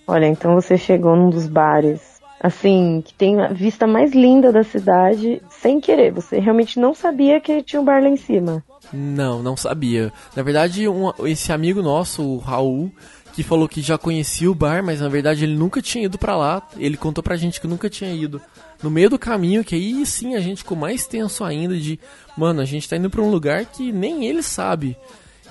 [0.06, 4.62] Olha, então você chegou num dos bares, assim, que tem a vista mais linda da
[4.62, 6.12] cidade, sem querer.
[6.12, 8.62] Você realmente não sabia que tinha um bar lá em cima.
[8.92, 10.12] Não, não sabia.
[10.34, 12.92] Na verdade, um, esse amigo nosso, o Raul,
[13.32, 16.36] que falou que já conhecia o bar, mas na verdade ele nunca tinha ido para
[16.36, 16.62] lá.
[16.76, 18.40] Ele contou pra gente que nunca tinha ido.
[18.82, 21.98] No meio do caminho, que aí sim a gente ficou mais tenso ainda de,
[22.36, 24.96] mano, a gente tá indo pra um lugar que nem ele sabe.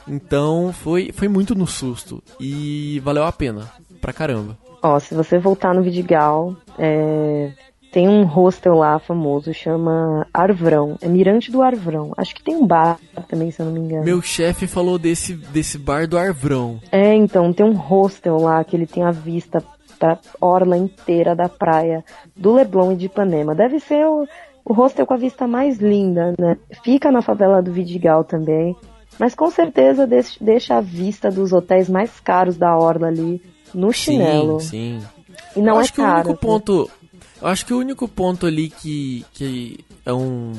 [0.08, 4.58] Então foi, foi muito no susto e valeu a pena, pra caramba.
[4.82, 7.52] Ó, se você voltar no Vidigal, é,
[7.96, 10.98] tem um hostel lá famoso, chama Arvrão.
[11.00, 12.12] É Mirante do Arvrão.
[12.18, 14.04] Acho que tem um bar também, se eu não me engano.
[14.04, 16.78] Meu chefe falou desse, desse bar do Arvrão.
[16.92, 19.64] É, então, tem um hostel lá que ele tem a vista
[19.98, 22.04] pra orla inteira da praia
[22.36, 23.56] do Leblon e de Ipanema.
[23.56, 24.28] Deve ser o,
[24.66, 26.58] o hostel com a vista mais linda, né?
[26.84, 28.76] Fica na favela do Vidigal também.
[29.18, 30.06] Mas com certeza
[30.42, 33.42] deixa a vista dos hotéis mais caros da orla ali
[33.74, 34.60] no chinelo.
[34.60, 35.08] Sim, sim.
[35.56, 36.12] E não Eu é acho caro.
[36.12, 36.90] que o único ponto,
[37.42, 40.54] eu acho que o único ponto ali que, que é um,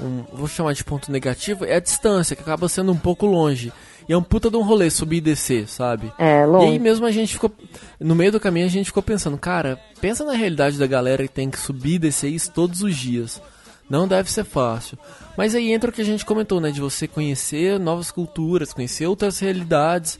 [0.00, 3.72] um, Vou chamar de ponto negativo é a distância, que acaba sendo um pouco longe.
[4.08, 6.12] E é um puta de um rolê subir e descer, sabe?
[6.18, 6.66] É, longe.
[6.66, 7.50] E aí mesmo a gente ficou.
[7.98, 11.32] No meio do caminho a gente ficou pensando, cara, pensa na realidade da galera que
[11.32, 13.40] tem que subir e descer isso todos os dias.
[13.88, 14.98] Não deve ser fácil.
[15.36, 16.70] Mas aí entra o que a gente comentou, né?
[16.70, 20.18] De você conhecer novas culturas, conhecer outras realidades.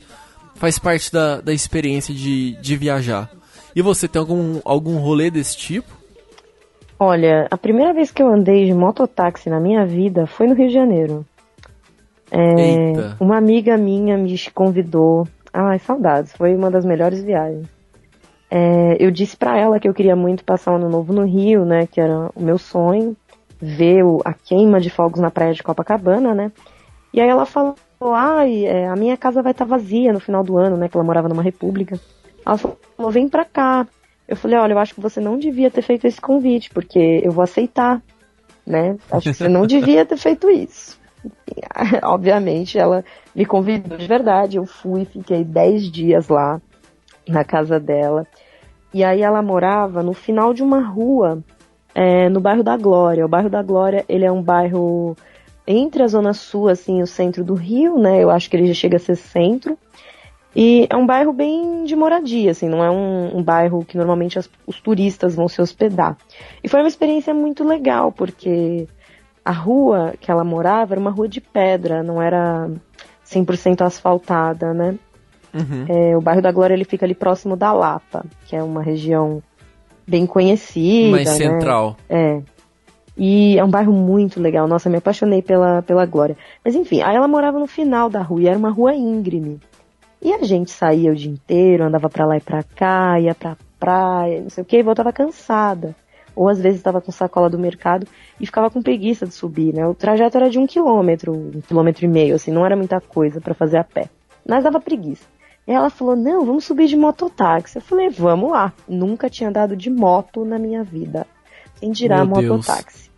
[0.55, 3.29] Faz parte da, da experiência de, de viajar.
[3.75, 5.91] E você tem algum, algum rolê desse tipo?
[6.97, 10.67] Olha, a primeira vez que eu andei de mototáxi na minha vida foi no Rio
[10.67, 11.25] de Janeiro.
[12.31, 15.27] É, uma amiga minha me convidou.
[15.53, 16.33] Ai, saudades.
[16.33, 17.67] Foi uma das melhores viagens.
[18.49, 21.65] É, eu disse pra ela que eu queria muito passar o ano novo no Rio,
[21.65, 21.85] né?
[21.85, 23.15] Que era o meu sonho.
[23.59, 26.51] Ver o- a queima de fogos na praia de Copacabana, né?
[27.13, 27.75] E aí ela falou,
[28.13, 30.87] ai, é, a minha casa vai estar vazia no final do ano, né?
[30.89, 31.99] Que ela morava numa república.
[32.45, 33.87] Ela falou, vem pra cá.
[34.27, 37.31] Eu falei, olha, eu acho que você não devia ter feito esse convite, porque eu
[37.31, 38.01] vou aceitar,
[38.65, 38.97] né?
[39.11, 40.99] Acho que você não devia ter feito isso.
[41.47, 41.61] E,
[42.03, 43.03] Obviamente, ela
[43.35, 44.57] me convidou de verdade.
[44.57, 46.61] Eu fui, fiquei 10 dias lá
[47.27, 48.25] na casa dela.
[48.93, 51.43] E aí ela morava no final de uma rua,
[51.93, 53.25] é, no bairro da Glória.
[53.25, 55.15] O bairro da Glória, ele é um bairro
[55.67, 58.23] entre a zona sul, assim, o centro do Rio, né?
[58.23, 59.77] Eu acho que ele já chega a ser centro.
[60.55, 64.39] E é um bairro bem de moradia, assim, não é um, um bairro que normalmente
[64.39, 66.15] as- os turistas vão se hospedar.
[66.63, 68.87] E foi uma experiência muito legal, porque
[69.43, 72.69] a rua que ela morava era uma rua de pedra, não era
[73.25, 74.95] 100% asfaltada, né?
[75.53, 75.85] Uhum.
[75.87, 79.43] É, o bairro da Glória ele fica ali próximo da Lapa, que é uma região
[80.07, 81.11] bem conhecida.
[81.11, 81.33] Mais né?
[81.35, 81.97] central.
[82.09, 82.41] É.
[83.17, 84.67] E é um bairro muito legal.
[84.67, 86.37] Nossa, me apaixonei pela, pela Glória.
[86.63, 89.59] Mas enfim, aí ela morava no final da rua e era uma rua íngreme.
[90.21, 93.57] E a gente saía o dia inteiro, andava pra lá e pra cá, ia pra
[93.79, 95.95] praia, não sei o que, e voltava cansada.
[96.35, 98.07] Ou às vezes estava com sacola do mercado
[98.39, 99.87] e ficava com preguiça de subir, né?
[99.87, 103.39] O trajeto era de um quilômetro, um quilômetro e meio, assim, não era muita coisa
[103.39, 104.09] pra fazer a pé.
[104.47, 105.25] Mas dava preguiça.
[105.67, 107.77] E ela falou, não, vamos subir de mototáxi.
[107.77, 108.71] Eu falei, vamos lá.
[108.87, 111.25] Nunca tinha andado de moto na minha vida.
[111.79, 112.59] Sem Deus.
[112.59, 113.09] mototáxi.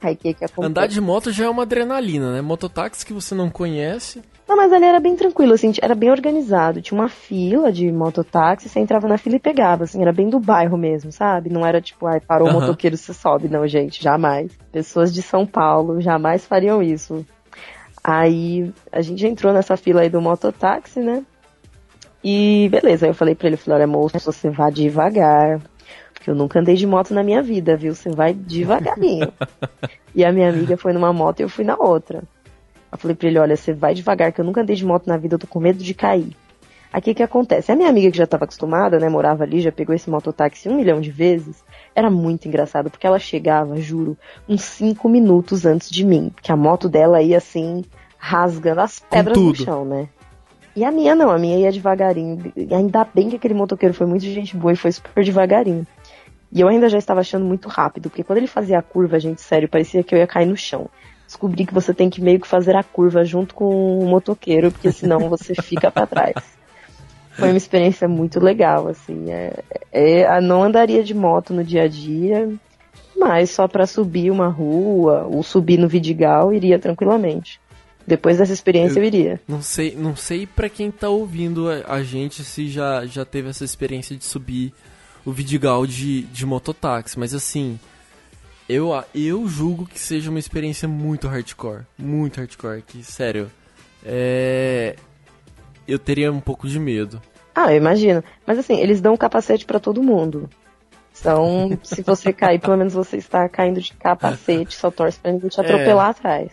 [0.00, 0.44] Aí que que?
[0.60, 2.40] Andar de moto já é uma adrenalina, né?
[2.40, 4.22] Mototáxi que você não conhece.
[4.48, 6.82] Não, mas ali era bem tranquilo, assim, era bem organizado.
[6.82, 10.40] Tinha uma fila de mototáxi, você entrava na fila e pegava, assim, era bem do
[10.40, 11.48] bairro mesmo, sabe?
[11.48, 12.60] Não era tipo, ai, parou o Aham.
[12.60, 13.48] motoqueiro, você sobe.
[13.48, 14.52] Não, gente, jamais.
[14.72, 17.24] Pessoas de São Paulo jamais fariam isso.
[18.02, 21.24] Aí a gente entrou nessa fila aí do mototáxi, né?
[22.24, 25.60] E beleza, aí eu falei pra ele, falei, olha, moço, você vá devagar.
[26.12, 27.94] Porque eu nunca andei de moto na minha vida, viu?
[27.94, 29.32] Você vai devagarinho.
[30.14, 32.22] e a minha amiga foi numa moto e eu fui na outra.
[32.92, 35.16] Eu falei pra ele, olha, você vai devagar, que eu nunca andei de moto na
[35.16, 36.36] vida, eu tô com medo de cair.
[36.92, 37.72] Aí o que acontece?
[37.72, 40.76] A minha amiga que já estava acostumada, né, morava ali, já pegou esse mototáxi um
[40.76, 46.04] milhão de vezes, era muito engraçado, porque ela chegava, juro, uns cinco minutos antes de
[46.04, 47.82] mim, porque a moto dela ia assim,
[48.18, 50.06] rasgando as pedras no chão, né?
[50.76, 52.52] E a minha não, a minha ia devagarinho.
[52.54, 55.86] E ainda bem que aquele motoqueiro foi muito gente boa e foi super devagarinho.
[56.50, 59.40] E eu ainda já estava achando muito rápido, porque quando ele fazia a curva, gente,
[59.40, 60.88] sério, parecia que eu ia cair no chão.
[61.32, 64.92] Descobri que você tem que meio que fazer a curva junto com o motoqueiro, porque
[64.92, 66.34] senão você fica para trás.
[67.30, 69.30] Foi uma experiência muito legal, assim.
[69.30, 72.52] É, é, não andaria de moto no dia a dia,
[73.16, 77.58] mas só para subir uma rua ou subir no Vidigal iria tranquilamente.
[78.06, 79.40] Depois dessa experiência eu, eu iria.
[79.48, 83.48] Não sei, não sei para quem tá ouvindo a, a, gente se já, já teve
[83.48, 84.74] essa experiência de subir
[85.24, 87.80] o Vidigal de, de mototáxi, mas assim,
[88.72, 93.50] eu, eu julgo que seja uma experiência muito hardcore, muito hardcore, que sério,
[94.04, 94.96] é
[95.86, 97.20] eu teria um pouco de medo.
[97.54, 98.22] Ah, eu imagino.
[98.46, 100.48] Mas assim, eles dão um capacete para todo mundo.
[101.18, 105.50] Então, se você cair, pelo menos você está caindo de capacete, só torce pra ninguém
[105.50, 105.64] te é.
[105.64, 106.10] atropelar é.
[106.10, 106.52] atrás.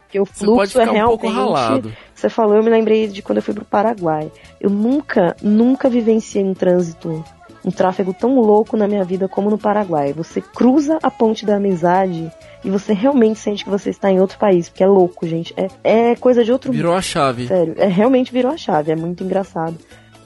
[0.00, 1.26] Porque o fluxo é realmente.
[1.26, 4.30] Um você falou, eu me lembrei de quando eu fui pro Paraguai.
[4.60, 7.24] Eu nunca, nunca vivenciei um trânsito,
[7.64, 10.12] um tráfego tão louco na minha vida como no Paraguai.
[10.12, 12.30] Você cruza a ponte da amizade
[12.62, 15.54] e você realmente sente que você está em outro país, porque é louco, gente.
[15.56, 17.46] É, é coisa de outro Virou a chave.
[17.46, 19.76] Sério, é realmente virou a chave, é muito engraçado.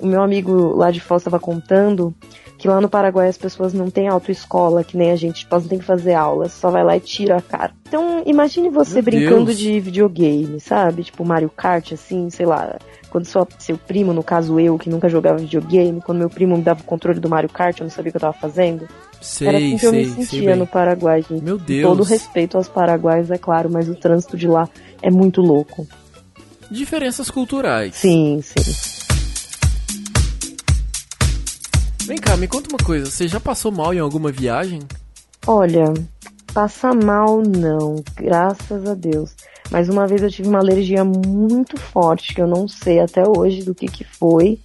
[0.01, 2.15] O meu amigo lá de Foz estava contando
[2.59, 5.69] que lá no Paraguai as pessoas não têm autoescola, que nem a gente, tipo, não
[5.69, 7.73] tem que fazer aula, só vai lá e tira a cara.
[7.87, 9.59] Então, imagine você Meu brincando Deus.
[9.59, 11.05] de videogame, sabe?
[11.05, 12.77] Tipo Mario Kart, assim, sei lá.
[13.11, 16.63] Quando sua, seu primo, no caso eu, que nunca jogava videogame, quando meu primo me
[16.63, 18.89] dava o controle do Mario Kart, eu não sabia o que eu tava fazendo.
[19.21, 21.43] Sei, Era assim que sei, eu me sentia no Paraguai, gente.
[21.43, 21.83] Meu Deus.
[21.83, 24.69] Todo respeito aos paraguaios, é claro, mas o trânsito de lá
[25.03, 25.87] é muito louco.
[26.71, 27.95] Diferenças culturais.
[27.95, 28.99] Sim, sim.
[32.07, 33.11] Vem cá, me conta uma coisa.
[33.11, 34.81] Você já passou mal em alguma viagem?
[35.47, 35.93] Olha,
[36.55, 39.35] passar mal não, graças a Deus.
[39.71, 43.65] Mas uma vez eu tive uma alergia muito forte, que eu não sei até hoje
[43.65, 44.59] do que que foi.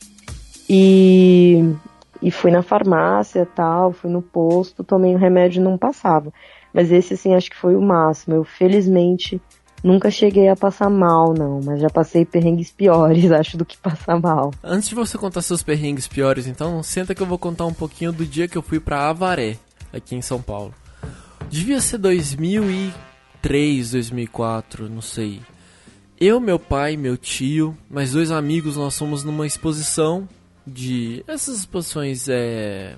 [0.70, 1.76] E,
[2.22, 6.32] e fui na farmácia tal, fui no posto, tomei um remédio e não passava.
[6.74, 8.36] Mas esse assim acho que foi o máximo.
[8.36, 9.42] Eu felizmente
[9.84, 14.18] Nunca cheguei a passar mal, não, mas já passei perrengues piores, acho, do que passar
[14.18, 14.54] mal.
[14.64, 18.14] Antes de você contar seus perrengues piores, então, senta que eu vou contar um pouquinho
[18.14, 19.58] do dia que eu fui para Avaré,
[19.92, 20.74] aqui em São Paulo.
[21.50, 21.98] Devia ser
[23.44, 25.42] 2003, 2004, não sei.
[26.20, 30.28] Eu, meu pai, meu tio, mais dois amigos, nós fomos numa exposição
[30.66, 31.24] de.
[31.28, 32.96] Essas exposições é.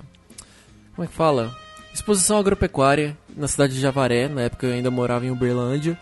[0.94, 1.52] Como é que fala?
[1.92, 5.98] Exposição agropecuária na cidade de Javaré, na época eu ainda morava em Uberlândia.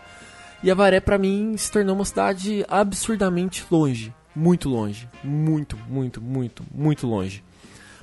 [0.61, 4.13] E Avaré, para mim, se tornou uma cidade absurdamente longe.
[4.35, 5.09] Muito longe.
[5.23, 7.43] Muito, muito, muito, muito longe.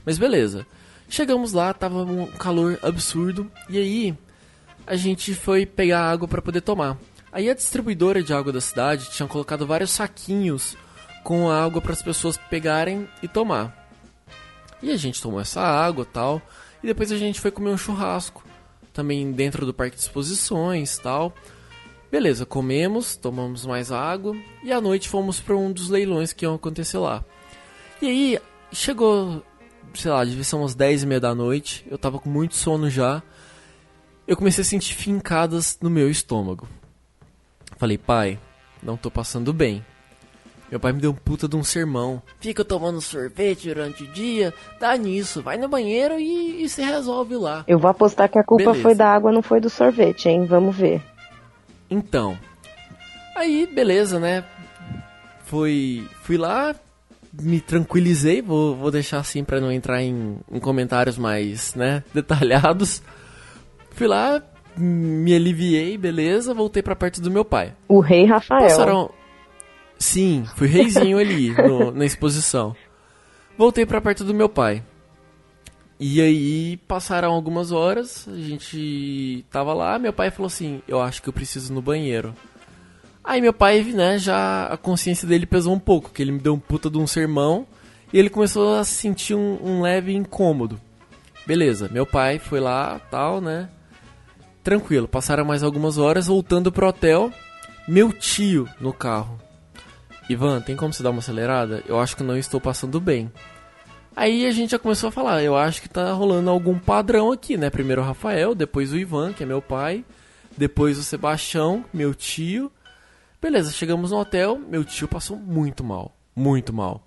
[0.04, 0.66] Mas beleza.
[1.08, 3.50] Chegamos lá, tava um calor absurdo.
[3.68, 4.16] E aí,
[4.86, 6.98] a gente foi pegar água para poder tomar.
[7.32, 10.76] Aí a distribuidora de água da cidade tinha colocado vários saquinhos
[11.24, 13.88] com água para as pessoas pegarem e tomar.
[14.82, 16.42] E a gente tomou essa água tal.
[16.82, 18.44] E depois a gente foi comer um churrasco.
[18.92, 21.32] Também dentro do parque de exposições tal.
[22.10, 26.54] Beleza, comemos, tomamos mais água e à noite fomos para um dos leilões que iam
[26.54, 27.24] acontecer lá.
[28.02, 28.38] E aí
[28.70, 29.42] chegou,
[29.94, 32.90] sei lá, devia ser umas 10 e meia da noite, eu tava com muito sono
[32.90, 33.22] já.
[34.26, 36.68] Eu comecei a sentir fincadas no meu estômago.
[37.76, 38.38] Falei, pai,
[38.82, 39.84] não tô passando bem.
[40.70, 42.22] Meu pai me deu um puta de um sermão.
[42.40, 47.36] Fica tomando sorvete durante o dia, dá nisso, vai no banheiro e, e se resolve
[47.36, 47.62] lá.
[47.68, 48.82] Eu vou apostar que a culpa Beleza.
[48.82, 50.46] foi da água, não foi do sorvete, hein?
[50.46, 51.02] Vamos ver.
[51.90, 52.38] Então,
[53.36, 54.44] aí beleza, né?
[55.44, 56.74] Fui, fui lá,
[57.38, 63.02] me tranquilizei, vou, vou deixar assim para não entrar em, em, comentários mais, né, detalhados.
[63.94, 64.42] Fui lá,
[64.76, 67.74] me aliviei, beleza, voltei para perto do meu pai.
[67.88, 68.62] O rei Rafael.
[68.62, 69.10] Passaram...
[69.98, 72.74] Sim, fui reizinho ali no, na exposição.
[73.56, 74.82] Voltei para perto do meu pai.
[76.00, 81.22] E aí passaram algumas horas, a gente tava lá, meu pai falou assim: "Eu acho
[81.22, 82.34] que eu preciso ir no banheiro".
[83.22, 86.54] Aí meu pai, né, já a consciência dele pesou um pouco, que ele me deu
[86.54, 87.64] um puta de um sermão
[88.12, 90.80] e ele começou a sentir um, um leve incômodo.
[91.46, 93.68] Beleza, meu pai foi lá, tal, né?
[94.62, 97.32] Tranquilo, passaram mais algumas horas voltando pro hotel,
[97.88, 99.40] meu tio no carro.
[100.28, 101.82] Ivan, tem como você dar uma acelerada?
[101.86, 103.30] Eu acho que não estou passando bem.
[104.14, 107.56] Aí a gente já começou a falar, eu acho que tá rolando algum padrão aqui,
[107.56, 107.70] né?
[107.70, 110.04] Primeiro o Rafael, depois o Ivan, que é meu pai,
[110.56, 112.70] depois o Sebastião, meu tio.
[113.40, 117.02] Beleza, chegamos no hotel, meu tio passou muito mal, muito mal.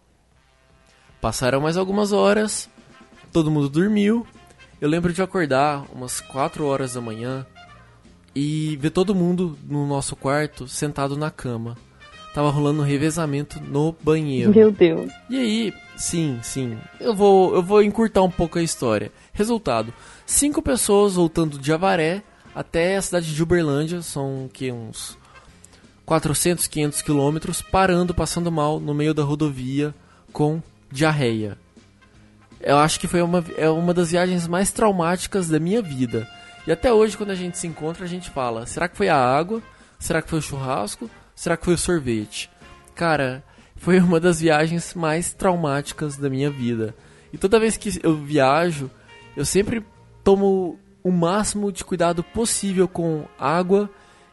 [1.21, 2.69] Passaram mais algumas horas,
[3.31, 4.27] todo mundo dormiu.
[4.81, 7.45] Eu lembro de acordar umas 4 horas da manhã
[8.35, 11.77] e ver todo mundo no nosso quarto sentado na cama.
[12.33, 14.53] Tava rolando um revezamento no banheiro.
[14.53, 15.11] Meu Deus.
[15.29, 16.77] E aí, Sim, sim.
[16.99, 19.11] Eu vou, eu vou encurtar um pouco a história.
[19.33, 19.93] Resultado:
[20.25, 22.21] cinco pessoas voltando de Avaré
[22.53, 25.17] até a cidade de Uberlândia, são que uns
[26.05, 29.93] 400, 500 quilômetros, parando, passando mal no meio da rodovia
[30.31, 30.61] com
[30.91, 31.57] diarreia.
[32.65, 36.27] Eu acho que foi uma, é uma das viagens mais traumáticas da minha vida.
[36.65, 39.15] E até hoje, quando a gente se encontra, a gente fala: será que foi a
[39.15, 39.61] água?
[39.99, 41.07] Será que foi o churrasco?
[41.35, 42.49] Será que foi o sorvete?
[42.95, 43.43] Cara,
[43.75, 46.95] foi uma das viagens mais traumáticas da minha vida.
[47.31, 48.89] E toda vez que eu viajo,
[49.37, 49.85] eu sempre
[50.23, 53.87] tomo o máximo de cuidado possível com água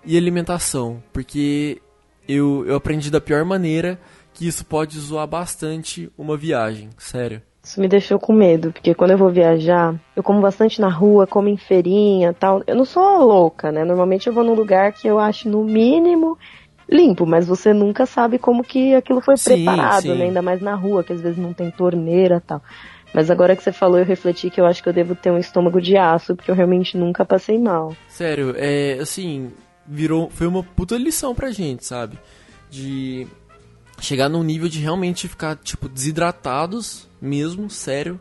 [0.06, 1.82] e alimentação, porque
[2.26, 4.00] eu, eu aprendi da pior maneira
[4.32, 7.42] que isso pode zoar bastante uma viagem, sério.
[7.62, 11.28] Isso me deixou com medo, porque quando eu vou viajar, eu como bastante na rua,
[11.28, 12.62] como em feirinha tal.
[12.66, 13.84] Eu não sou louca, né?
[13.84, 16.36] Normalmente eu vou num lugar que eu acho no mínimo
[16.90, 20.14] limpo, mas você nunca sabe como que aquilo foi sim, preparado, sim.
[20.14, 20.24] né?
[20.24, 22.60] Ainda mais na rua, que às vezes não tem torneira tal.
[23.14, 25.38] Mas agora que você falou, eu refleti que eu acho que eu devo ter um
[25.38, 27.94] estômago de aço, porque eu realmente nunca passei mal.
[28.08, 29.52] Sério, é assim,
[29.86, 30.30] virou.
[30.30, 32.18] Foi uma puta lição pra gente, sabe?
[32.70, 33.26] De
[34.02, 38.20] chegar num nível de realmente ficar, tipo, desidratados mesmo, sério.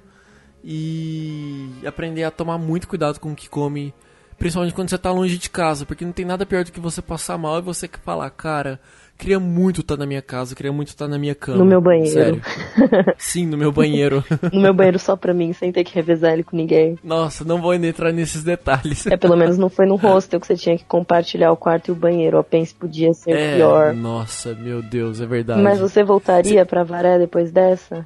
[0.64, 3.94] E aprender a tomar muito cuidado com o que come
[4.42, 7.00] Principalmente quando você tá longe de casa, porque não tem nada pior do que você
[7.00, 8.82] passar mal e você falar, cara,
[9.22, 11.60] queria muito estar tá na minha casa, queria muito estar tá na minha cama.
[11.60, 12.12] No meu banheiro.
[12.12, 12.42] Sério.
[13.18, 14.24] Sim, no meu banheiro.
[14.52, 16.98] no meu banheiro só pra mim, sem ter que revezar ele com ninguém.
[17.04, 19.06] Nossa, não vou entrar nesses detalhes.
[19.06, 21.92] É, pelo menos não foi no hostel que você tinha que compartilhar o quarto e
[21.92, 22.38] o banheiro.
[22.38, 23.94] Eu pense podia ser é, pior.
[23.94, 25.62] Nossa, meu Deus, é verdade.
[25.62, 26.66] Mas você voltaria você...
[26.66, 28.06] pra Varé depois dessa?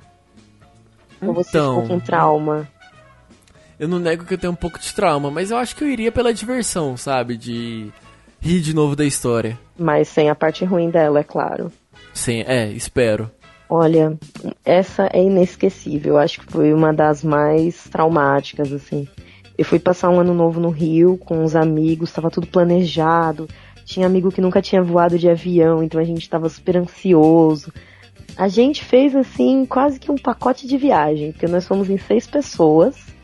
[1.22, 1.82] Ou você então...
[1.82, 2.68] ficou com trauma?
[3.80, 5.90] eu não nego que eu tenho um pouco de trauma, mas eu acho que eu
[5.90, 7.36] iria pela diversão, sabe?
[7.36, 7.92] De
[8.46, 9.58] rir de novo da história.
[9.78, 11.72] Mas sem a parte ruim dela, é claro.
[12.14, 13.32] Sim, é, espero.
[13.68, 14.16] Olha,
[14.64, 16.20] essa é inesquecível.
[16.20, 19.08] Acho que foi uma das mais traumáticas, assim.
[19.58, 23.50] Eu fui passar um ano novo no Rio com os amigos, estava tudo planejado.
[23.84, 27.74] Tinha amigo que nunca tinha voado de avião, então a gente estava super ansioso.
[28.38, 32.28] A gente fez assim quase que um pacote de viagem, porque nós fomos em seis
[32.28, 33.15] pessoas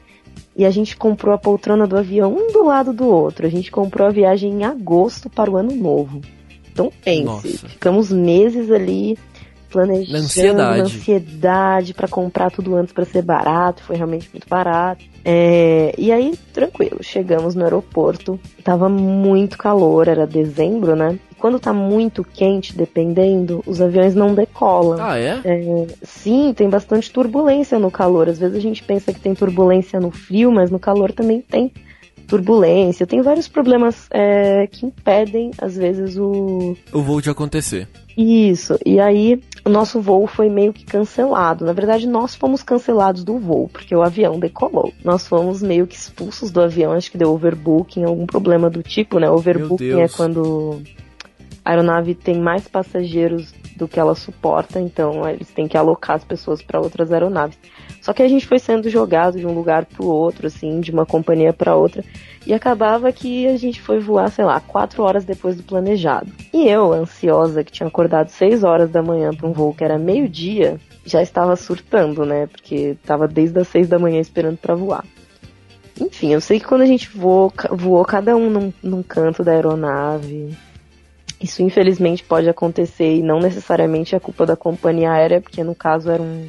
[0.61, 3.47] e a gente comprou a poltrona do avião um do lado do outro.
[3.47, 6.21] A gente comprou a viagem em agosto para o ano novo.
[6.71, 7.67] Então pense, Nossa.
[7.67, 9.17] ficamos meses ali
[9.71, 15.03] planejando, na ansiedade, ansiedade para comprar tudo antes para ser barato, foi realmente muito barato.
[15.25, 21.17] É, e aí, tranquilo, chegamos no aeroporto, tava muito calor, era dezembro, né?
[21.41, 25.03] Quando tá muito quente, dependendo, os aviões não decolam.
[25.03, 25.41] Ah, é?
[25.43, 25.87] é?
[26.03, 28.29] Sim, tem bastante turbulência no calor.
[28.29, 31.71] Às vezes a gente pensa que tem turbulência no frio, mas no calor também tem
[32.27, 33.07] turbulência.
[33.07, 36.77] Tem vários problemas é, que impedem, às vezes, o.
[36.93, 37.87] O voo de acontecer.
[38.15, 38.77] Isso.
[38.85, 41.65] E aí, o nosso voo foi meio que cancelado.
[41.65, 44.93] Na verdade, nós fomos cancelados do voo, porque o avião decolou.
[45.03, 46.91] Nós fomos meio que expulsos do avião.
[46.91, 49.27] Acho que deu overbooking, algum problema do tipo, né?
[49.27, 50.83] Overbooking é quando
[51.63, 56.23] a aeronave tem mais passageiros do que ela suporta, então eles têm que alocar as
[56.23, 57.57] pessoas para outras aeronaves.
[58.01, 60.91] Só que a gente foi sendo jogado de um lugar para o outro, assim, de
[60.91, 62.03] uma companhia para outra,
[62.45, 66.31] e acabava que a gente foi voar, sei lá, quatro horas depois do planejado.
[66.51, 69.99] E eu, ansiosa, que tinha acordado seis horas da manhã para um voo que era
[69.99, 72.47] meio-dia, já estava surtando, né?
[72.47, 75.05] Porque estava desde as seis da manhã esperando para voar.
[75.99, 79.51] Enfim, eu sei que quando a gente voou, voou cada um num, num canto da
[79.51, 80.57] aeronave,
[81.41, 86.09] isso infelizmente pode acontecer e não necessariamente é culpa da companhia aérea, porque no caso
[86.09, 86.47] era um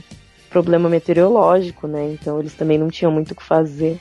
[0.51, 2.13] problema meteorológico, né?
[2.13, 3.99] Então eles também não tinham muito o que fazer.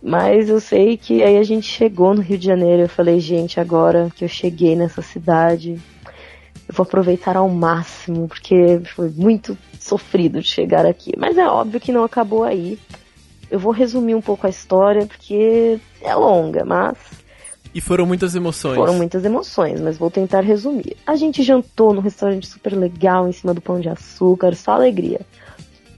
[0.00, 3.58] Mas eu sei que aí a gente chegou no Rio de Janeiro, eu falei, gente,
[3.58, 5.80] agora que eu cheguei nessa cidade,
[6.68, 11.12] eu vou aproveitar ao máximo, porque foi muito sofrido de chegar aqui.
[11.16, 12.78] Mas é óbvio que não acabou aí.
[13.50, 17.23] Eu vou resumir um pouco a história, porque é longa, mas
[17.74, 18.76] e foram muitas emoções.
[18.76, 20.96] Foram muitas emoções, mas vou tentar resumir.
[21.04, 25.20] A gente jantou num restaurante super legal, em cima do pão de açúcar, só alegria.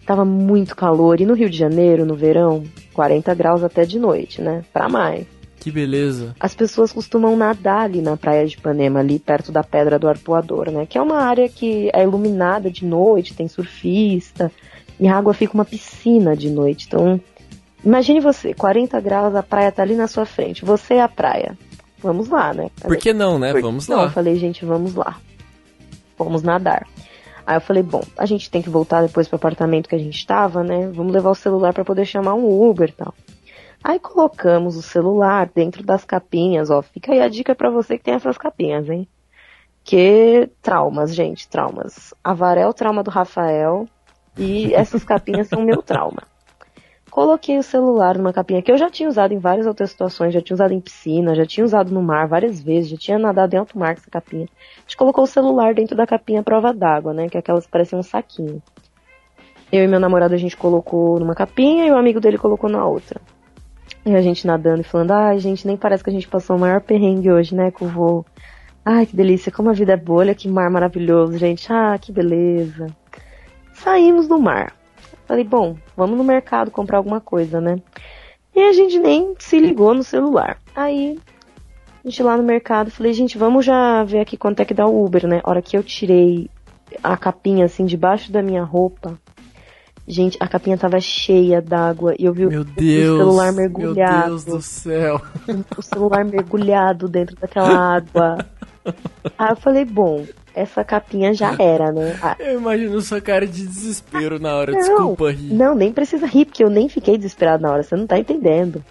[0.07, 2.65] Tava muito calor, e no Rio de Janeiro, no verão,
[2.95, 4.65] 40 graus até de noite, né?
[4.73, 5.27] Pra mais.
[5.61, 6.35] Que beleza.
[6.41, 10.71] As pessoas costumam nadar ali na praia de Ipanema, ali perto da Pedra do Arpoador,
[10.71, 10.87] né?
[10.87, 14.51] Que é uma área que é iluminada de noite, tem surfista,
[14.99, 16.87] e a água fica uma piscina de noite.
[16.87, 17.21] Então,
[17.85, 21.59] imagine você, 40 graus, a praia tá ali na sua frente, você é a praia
[22.07, 22.71] vamos lá, né?
[22.81, 23.53] Por que não, né?
[23.53, 24.05] Vamos não, lá.
[24.05, 25.19] Eu falei, gente, vamos lá.
[26.17, 26.87] Vamos nadar.
[27.47, 30.17] Aí eu falei, bom, a gente tem que voltar depois pro apartamento que a gente
[30.17, 30.89] estava, né?
[30.89, 33.15] Vamos levar o celular para poder chamar um Uber e tal.
[33.85, 36.83] Aí colocamos o celular dentro das capinhas, ó.
[36.83, 39.07] Fica aí a dica para você que tem essas capinhas, hein?
[39.85, 42.13] Que traumas, gente, traumas.
[42.25, 43.87] A Varel, trauma do Rafael.
[44.37, 46.23] E essas capinhas são meu trauma.
[47.17, 50.43] Coloquei o celular numa capinha que eu já tinha usado em várias outras situações, já
[50.43, 53.59] tinha usado em piscina, já tinha usado no mar várias vezes, já tinha nadado em
[53.59, 54.45] alto mar com essa capinha.
[54.77, 57.27] A gente colocou o celular dentro da capinha prova d'água, né?
[57.27, 58.63] Que é aquelas que parecem um saquinho.
[59.73, 62.85] Eu e meu namorado a gente colocou numa capinha e o amigo dele colocou na
[62.85, 63.19] outra.
[64.05, 66.61] E a gente nadando e falando, ai, gente, nem parece que a gente passou o
[66.61, 68.27] maior perrengue hoje, né, com o voo.
[68.85, 71.73] Ai, que delícia, como a vida é boa, olha que mar maravilhoso, gente.
[71.73, 72.89] Ah, que beleza.
[73.73, 74.75] Saímos do mar.
[75.27, 77.77] Falei, bom, vamos no mercado comprar alguma coisa, né?
[78.55, 80.59] E a gente nem se ligou no celular.
[80.75, 81.19] Aí,
[82.05, 84.87] a gente lá no mercado, falei, gente, vamos já ver aqui quanto é que dá
[84.87, 85.41] o Uber, né?
[85.43, 86.49] A hora que eu tirei
[87.03, 89.19] a capinha assim debaixo da minha roupa,
[90.07, 94.19] gente, a capinha tava cheia d'água e eu vi meu Deus, o celular mergulhado.
[94.19, 95.21] Meu Deus do céu.
[95.77, 98.39] O celular mergulhado dentro daquela água.
[99.37, 100.25] Aí eu falei, bom,
[100.57, 102.19] essa capinha já era, né?
[102.23, 104.73] Ah, Eu imagino sua cara de desespero na hora.
[104.73, 105.53] Desculpa rir.
[105.55, 108.83] Não, nem precisa rir, porque eu nem fiquei desesperado na hora, você não tá entendendo.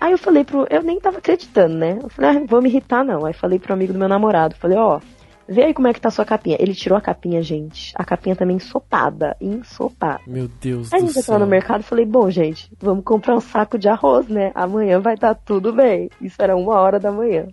[0.00, 0.66] Aí eu falei pro.
[0.70, 1.98] Eu nem tava acreditando, né?
[2.02, 3.24] Eu falei, ah, vou me irritar não.
[3.26, 4.98] Aí falei pro amigo do meu namorado, falei, ó,
[5.46, 6.56] vê aí como é que tá a sua capinha.
[6.58, 7.92] Ele tirou a capinha, gente.
[7.96, 10.20] A capinha também ensopada, ensopada.
[10.26, 11.34] Meu Deus Aí a do gente já céu.
[11.34, 14.52] tava no mercado, falei, bom, gente, vamos comprar um saco de arroz, né?
[14.54, 16.08] Amanhã vai estar tudo bem.
[16.20, 17.46] Isso era uma hora da manhã.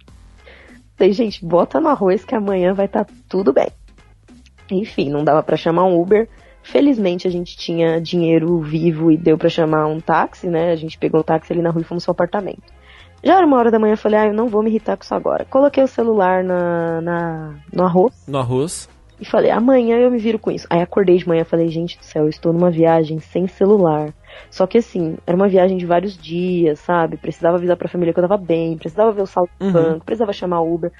[0.97, 3.67] Falei, gente, bota no arroz que amanhã vai estar tudo bem.
[4.71, 6.27] Enfim, não dava pra chamar um Uber.
[6.63, 10.71] Felizmente a gente tinha dinheiro vivo e deu pra chamar um táxi, né?
[10.71, 12.63] A gente pegou um táxi ali na rua e fomos pro apartamento.
[13.23, 15.03] Já era uma hora da manhã, eu falei, ah, eu não vou me irritar com
[15.03, 15.45] isso agora.
[15.45, 18.89] Coloquei o celular na, na, no arroz No arroz.
[19.19, 20.67] e falei, amanhã eu me viro com isso.
[20.69, 24.13] Aí acordei de manhã e falei, gente do céu, eu estou numa viagem sem celular.
[24.49, 27.17] Só que assim, era uma viagem de vários dias, sabe?
[27.17, 29.71] Precisava avisar pra família que eu tava bem, precisava ver o saldo do Uhum.
[29.71, 30.91] banco, precisava chamar o Uber.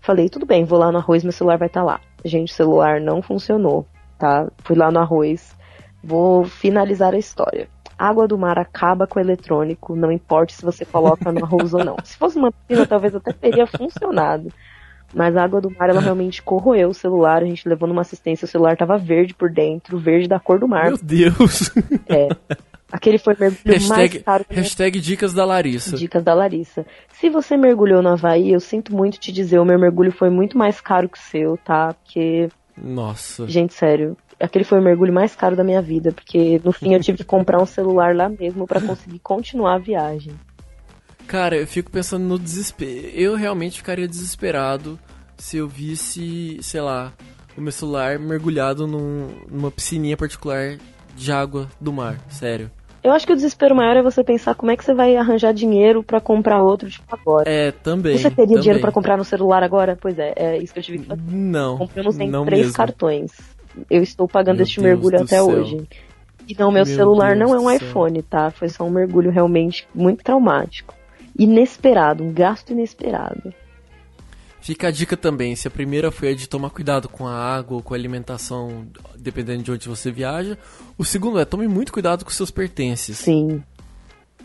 [0.00, 2.00] Falei, tudo bem, vou lá no arroz, meu celular vai estar lá.
[2.24, 3.86] Gente, o celular não funcionou,
[4.18, 4.46] tá?
[4.58, 5.56] Fui lá no arroz,
[6.02, 7.68] vou finalizar a história.
[7.98, 11.84] Água do mar acaba com o eletrônico, não importa se você coloca no arroz ou
[11.84, 11.96] não.
[12.04, 14.52] Se fosse uma piscina, talvez até teria funcionado.
[15.12, 17.42] Mas a água do mar, ela realmente corroeu o celular.
[17.42, 20.68] A gente levou numa assistência, o celular tava verde por dentro, verde da cor do
[20.68, 20.84] mar.
[20.90, 21.70] Meu Deus.
[22.08, 22.28] É.
[22.90, 25.96] Aquele foi o mergulho mais hashtag, caro que eu hashtag dicas da Larissa.
[25.96, 26.86] Dicas da Larissa.
[27.12, 30.56] Se você mergulhou no Havaí, eu sinto muito te dizer, o meu mergulho foi muito
[30.56, 31.92] mais caro que o seu, tá?
[31.92, 33.46] Porque, Nossa.
[33.46, 37.00] gente, sério, aquele foi o mergulho mais caro da minha vida, porque no fim eu
[37.00, 40.32] tive que comprar um celular lá mesmo pra conseguir continuar a viagem.
[41.26, 43.08] Cara, eu fico pensando no desespero.
[43.12, 44.98] Eu realmente ficaria desesperado
[45.36, 47.12] se eu visse, sei lá,
[47.54, 50.78] o meu celular mergulhado num- numa piscininha particular
[51.14, 52.18] de água do mar.
[52.30, 52.70] Sério.
[53.08, 55.52] Eu acho que o desespero maior é você pensar como é que você vai arranjar
[55.52, 57.48] dinheiro pra comprar outro, tipo, agora.
[57.48, 58.18] É, também.
[58.18, 58.80] você teria dinheiro também.
[58.82, 59.96] pra comprar no celular agora?
[59.98, 61.22] Pois é, é isso que eu tive que fazer.
[61.30, 61.78] Não.
[61.78, 62.76] Compramos em não três mesmo.
[62.76, 63.32] cartões.
[63.90, 65.46] Eu estou pagando Meu este Deus mergulho até céu.
[65.48, 65.88] hoje.
[66.46, 68.50] E não, meu, Meu celular Deus não é um iPhone, tá?
[68.50, 70.94] Foi só um mergulho realmente muito traumático.
[71.38, 73.54] Inesperado, um gasto inesperado.
[74.68, 77.78] Fica a dica também, se a primeira foi a de tomar cuidado com a água
[77.78, 80.58] ou com a alimentação, dependendo de onde você viaja.
[80.98, 83.16] O segundo é, tome muito cuidado com seus pertences.
[83.16, 83.62] Sim.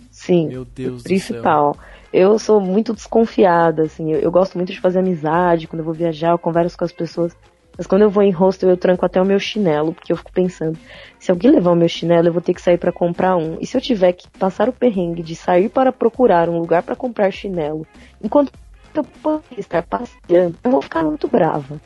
[0.09, 0.47] Sim.
[0.47, 1.75] Meu Deus do principal.
[2.13, 4.13] Eu sou muito desconfiada, assim.
[4.13, 5.67] Eu, eu gosto muito de fazer amizade.
[5.67, 7.35] Quando eu vou viajar, eu converso com as pessoas.
[7.77, 10.31] Mas quando eu vou em hostel, eu tranco até o meu chinelo, porque eu fico
[10.31, 10.79] pensando,
[11.19, 13.57] se alguém levar o meu chinelo, eu vou ter que sair para comprar um.
[13.59, 16.95] E se eu tiver que passar o perrengue de sair para procurar um lugar para
[16.95, 17.85] comprar chinelo,
[18.23, 18.53] enquanto
[18.99, 21.79] eu poderia estar passeando, eu vou ficar muito brava.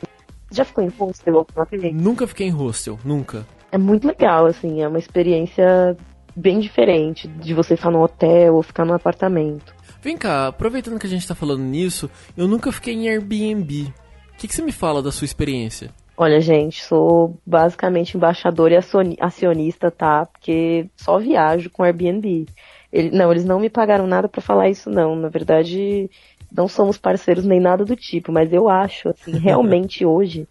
[0.50, 1.94] Já ficou em hostel alguma vez?
[1.94, 3.46] Nunca fiquei em hostel, nunca.
[3.70, 5.96] É muito legal, assim, é uma experiência
[6.34, 9.74] bem diferente de você ficar no hotel ou ficar no apartamento.
[10.00, 13.92] Vem cá, aproveitando que a gente tá falando nisso, eu nunca fiquei em Airbnb.
[14.32, 15.90] O que, que você me fala da sua experiência?
[16.16, 20.26] Olha, gente, sou basicamente embaixador e acioni- acionista, tá?
[20.26, 22.46] Porque só viajo com Airbnb.
[22.92, 25.14] Ele- não, eles não me pagaram nada pra falar isso, não.
[25.14, 26.08] Na verdade,
[26.50, 30.46] não somos parceiros nem nada do tipo, mas eu acho, assim, realmente hoje,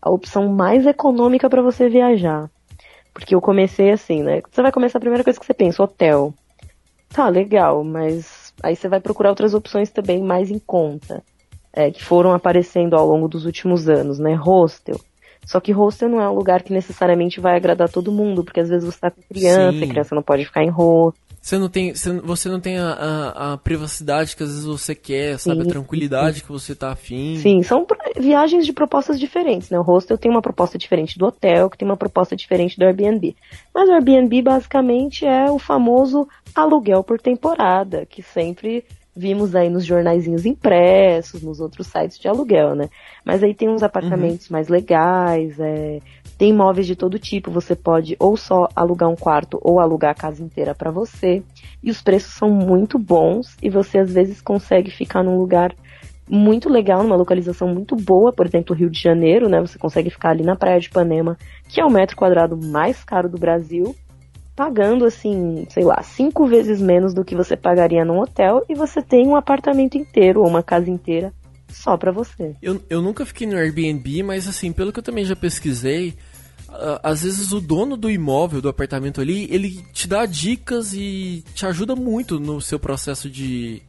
[0.00, 2.50] a opção mais econômica pra você viajar.
[3.12, 4.42] Porque eu comecei assim, né?
[4.50, 6.34] Você vai começar a primeira coisa que você pensa, hotel.
[7.08, 11.22] Tá, legal, mas aí você vai procurar outras opções também mais em conta
[11.72, 14.34] é, que foram aparecendo ao longo dos últimos anos, né?
[14.34, 14.98] Hostel.
[15.44, 18.68] Só que hostel não é um lugar que necessariamente vai agradar todo mundo, porque às
[18.68, 19.84] vezes você tá com criança, Sim.
[19.84, 21.23] a criança não pode ficar em hostel.
[21.44, 21.92] Você não tem,
[22.22, 25.60] você, não tem a, a- a privacidade que às vezes você quer, sabe?
[25.60, 25.68] A Sim.
[25.68, 27.36] tranquilidade que você tá afim.
[27.36, 27.86] Sim, são
[28.16, 29.78] viagens de propostas diferentes, né?
[29.78, 33.36] O hostel tem uma proposta diferente do hotel, que tem uma proposta diferente do Airbnb.
[33.74, 38.82] Mas o Airbnb basicamente é o famoso aluguel por temporada, que sempre
[39.14, 42.88] vimos aí nos jornaizinhos impressos, nos outros sites de aluguel, né?
[43.22, 46.00] Mas aí tem uns apartamentos mais legais, é,
[46.36, 50.14] Tem imóveis de todo tipo, você pode ou só alugar um quarto ou alugar a
[50.14, 51.42] casa inteira para você.
[51.82, 55.74] E os preços são muito bons e você às vezes consegue ficar num lugar
[56.28, 59.60] muito legal, numa localização muito boa, por exemplo, Rio de Janeiro, né?
[59.60, 61.36] Você consegue ficar ali na Praia de Ipanema,
[61.68, 63.94] que é o metro quadrado mais caro do Brasil,
[64.56, 69.02] pagando assim, sei lá, cinco vezes menos do que você pagaria num hotel e você
[69.02, 71.32] tem um apartamento inteiro ou uma casa inteira
[71.74, 72.54] só para você.
[72.62, 76.14] Eu, eu nunca fiquei no Airbnb, mas assim, pelo que eu também já pesquisei,
[77.02, 81.66] às vezes o dono do imóvel, do apartamento ali, ele te dá dicas e te
[81.66, 83.82] ajuda muito no seu processo de,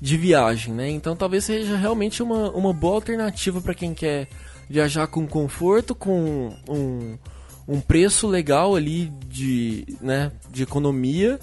[0.00, 0.90] de viagem, né?
[0.90, 4.28] Então talvez seja realmente uma, uma boa alternativa para quem quer
[4.68, 7.18] viajar com conforto, com um,
[7.68, 11.38] um preço legal ali de, né, de economia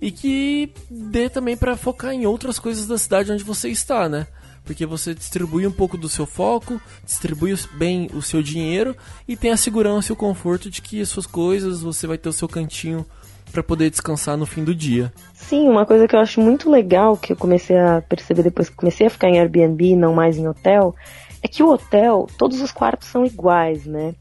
[0.00, 4.26] e que dê também para focar em outras coisas da cidade onde você está, né?
[4.66, 8.96] Porque você distribui um pouco do seu foco, distribui bem o seu dinheiro
[9.26, 12.28] e tem a segurança e o conforto de que as suas coisas, você vai ter
[12.28, 13.06] o seu cantinho
[13.52, 15.12] para poder descansar no fim do dia.
[15.32, 18.74] Sim, uma coisa que eu acho muito legal que eu comecei a perceber depois que
[18.74, 20.94] comecei a ficar em Airbnb, não mais em hotel,
[21.40, 24.14] é que o hotel, todos os quartos são iguais, né?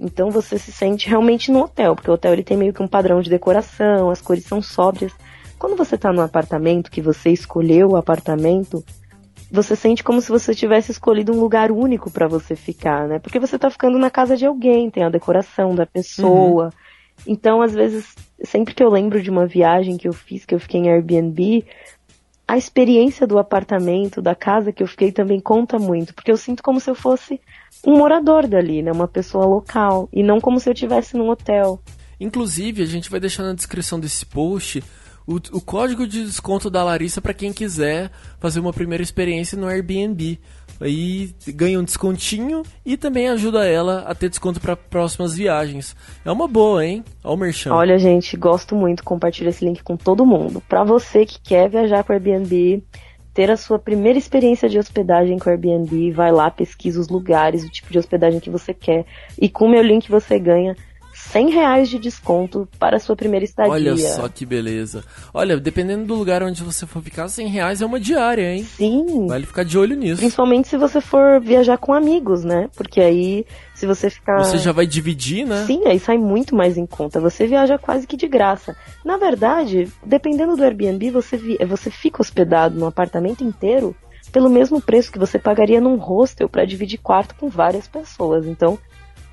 [0.00, 2.88] Então você se sente realmente no hotel, porque o hotel ele tem meio que um
[2.88, 5.12] padrão de decoração, as cores são sóbrias.
[5.58, 8.82] Quando você está no apartamento, que você escolheu o apartamento,
[9.50, 13.18] você sente como se você tivesse escolhido um lugar único para você ficar, né?
[13.18, 16.66] Porque você tá ficando na casa de alguém, tem a decoração da pessoa.
[16.66, 16.70] Uhum.
[17.26, 20.60] Então, às vezes, sempre que eu lembro de uma viagem que eu fiz, que eu
[20.60, 21.64] fiquei em Airbnb,
[22.46, 26.62] a experiência do apartamento, da casa que eu fiquei também conta muito, porque eu sinto
[26.62, 27.40] como se eu fosse
[27.86, 28.90] um morador dali, né?
[28.90, 31.80] Uma pessoa local, e não como se eu estivesse num hotel.
[32.18, 34.82] Inclusive, a gente vai deixar na descrição desse post
[35.30, 38.10] o, o código de desconto da Larissa para quem quiser
[38.40, 40.40] fazer uma primeira experiência no Airbnb.
[40.80, 45.94] Aí ganha um descontinho e também ajuda ela a ter desconto para próximas viagens.
[46.24, 47.04] É uma boa, hein?
[47.22, 47.74] Olha o merchan.
[47.74, 49.04] Olha, gente, gosto muito.
[49.04, 50.60] Compartilha esse link com todo mundo.
[50.68, 52.82] Para você que quer viajar com Airbnb,
[53.32, 57.70] ter a sua primeira experiência de hospedagem com Airbnb, vai lá, pesquisa os lugares, o
[57.70, 59.04] tipo de hospedagem que você quer.
[59.38, 60.74] E com o meu link você ganha
[61.28, 63.72] 100 reais de desconto para a sua primeira estadia.
[63.72, 65.04] Olha só que beleza.
[65.32, 68.64] Olha, dependendo do lugar onde você for ficar, 100 reais é uma diária, hein?
[68.64, 69.26] Sim.
[69.28, 70.16] Vale ficar de olho nisso.
[70.16, 72.68] Principalmente se você for viajar com amigos, né?
[72.74, 74.38] Porque aí, se você ficar...
[74.38, 75.64] Você já vai dividir, né?
[75.66, 77.20] Sim, aí sai muito mais em conta.
[77.20, 78.76] Você viaja quase que de graça.
[79.04, 81.58] Na verdade, dependendo do Airbnb, você, vi...
[81.66, 83.94] você fica hospedado no apartamento inteiro
[84.32, 88.46] pelo mesmo preço que você pagaria num hostel para dividir quarto com várias pessoas.
[88.46, 88.78] Então,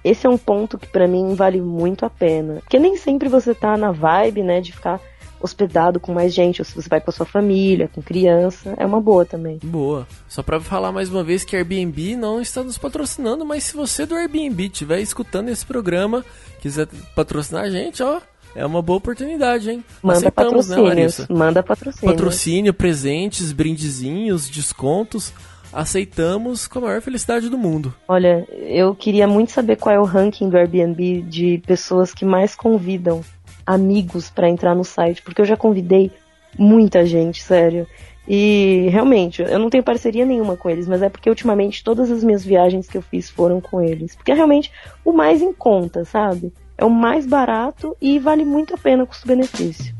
[0.03, 2.55] esse é um ponto que para mim vale muito a pena.
[2.61, 4.99] Porque nem sempre você tá na vibe, né, de ficar
[5.39, 8.85] hospedado com mais gente, ou se você vai com a sua família, com criança, é
[8.85, 9.59] uma boa também.
[9.63, 10.07] Boa.
[10.27, 14.05] Só para falar mais uma vez que Airbnb não está nos patrocinando, mas se você
[14.05, 16.25] do Airbnb estiver escutando esse programa,
[16.59, 18.19] quiser patrocinar a gente, ó,
[18.55, 19.85] é uma boa oportunidade, hein?
[20.01, 21.27] Manda Aceitamos, né, Larissa?
[21.29, 22.15] Manda patrocínio.
[22.15, 25.31] Patrocínio, presentes, brindezinhos, descontos
[25.71, 27.93] aceitamos com a maior felicidade do mundo.
[28.07, 32.55] Olha, eu queria muito saber qual é o ranking do Airbnb de pessoas que mais
[32.55, 33.21] convidam
[33.65, 36.11] amigos para entrar no site, porque eu já convidei
[36.57, 37.85] muita gente, sério.
[38.27, 42.23] E realmente, eu não tenho parceria nenhuma com eles, mas é porque ultimamente todas as
[42.23, 44.15] minhas viagens que eu fiz foram com eles.
[44.15, 44.71] Porque é realmente
[45.05, 46.51] o mais em conta, sabe?
[46.77, 49.95] É o mais barato e vale muito a pena custo-benefício.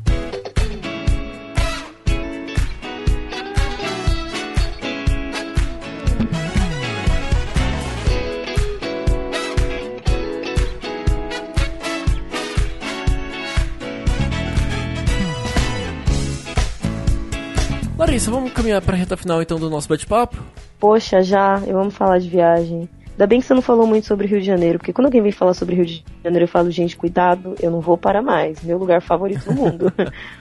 [18.18, 20.42] Larissa, vamos caminhar pra reta final então do nosso bate-papo?
[20.80, 22.88] Poxa, já, eu vamos falar de viagem.
[23.12, 25.30] Ainda bem que você não falou muito sobre Rio de Janeiro, porque quando alguém vem
[25.30, 28.60] falar sobre Rio de Janeiro, eu falo, gente, cuidado, eu não vou para mais.
[28.64, 29.92] Meu lugar favorito do mundo.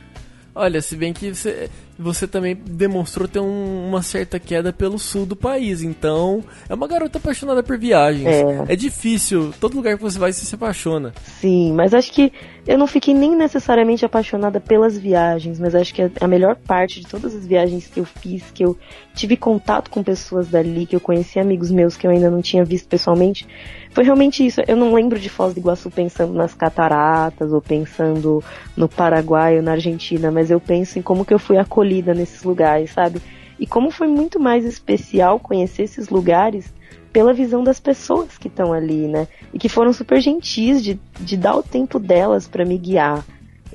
[0.56, 5.26] Olha, se bem que você, você também demonstrou ter um, uma certa queda pelo sul
[5.26, 8.28] do país, então é uma garota apaixonada por viagens.
[8.28, 8.66] É.
[8.70, 11.14] é difícil, todo lugar que você vai você se apaixona.
[11.40, 12.32] Sim, mas acho que
[12.68, 17.08] eu não fiquei nem necessariamente apaixonada pelas viagens, mas acho que a melhor parte de
[17.08, 18.78] todas as viagens que eu fiz, que eu
[19.16, 22.64] tive contato com pessoas dali, que eu conheci amigos meus que eu ainda não tinha
[22.64, 23.48] visto pessoalmente,
[23.92, 24.62] foi realmente isso.
[24.68, 28.44] Eu não lembro de Foz do Iguaçu pensando nas cataratas ou pensando
[28.76, 32.44] no Paraguai ou na Argentina, mas eu penso em como que eu fui acolhida nesses
[32.44, 33.22] lugares, sabe?
[33.60, 36.74] E como foi muito mais especial conhecer esses lugares
[37.12, 39.28] pela visão das pessoas que estão ali, né?
[39.54, 43.26] E que foram super gentis de, de dar o tempo delas para me guiar.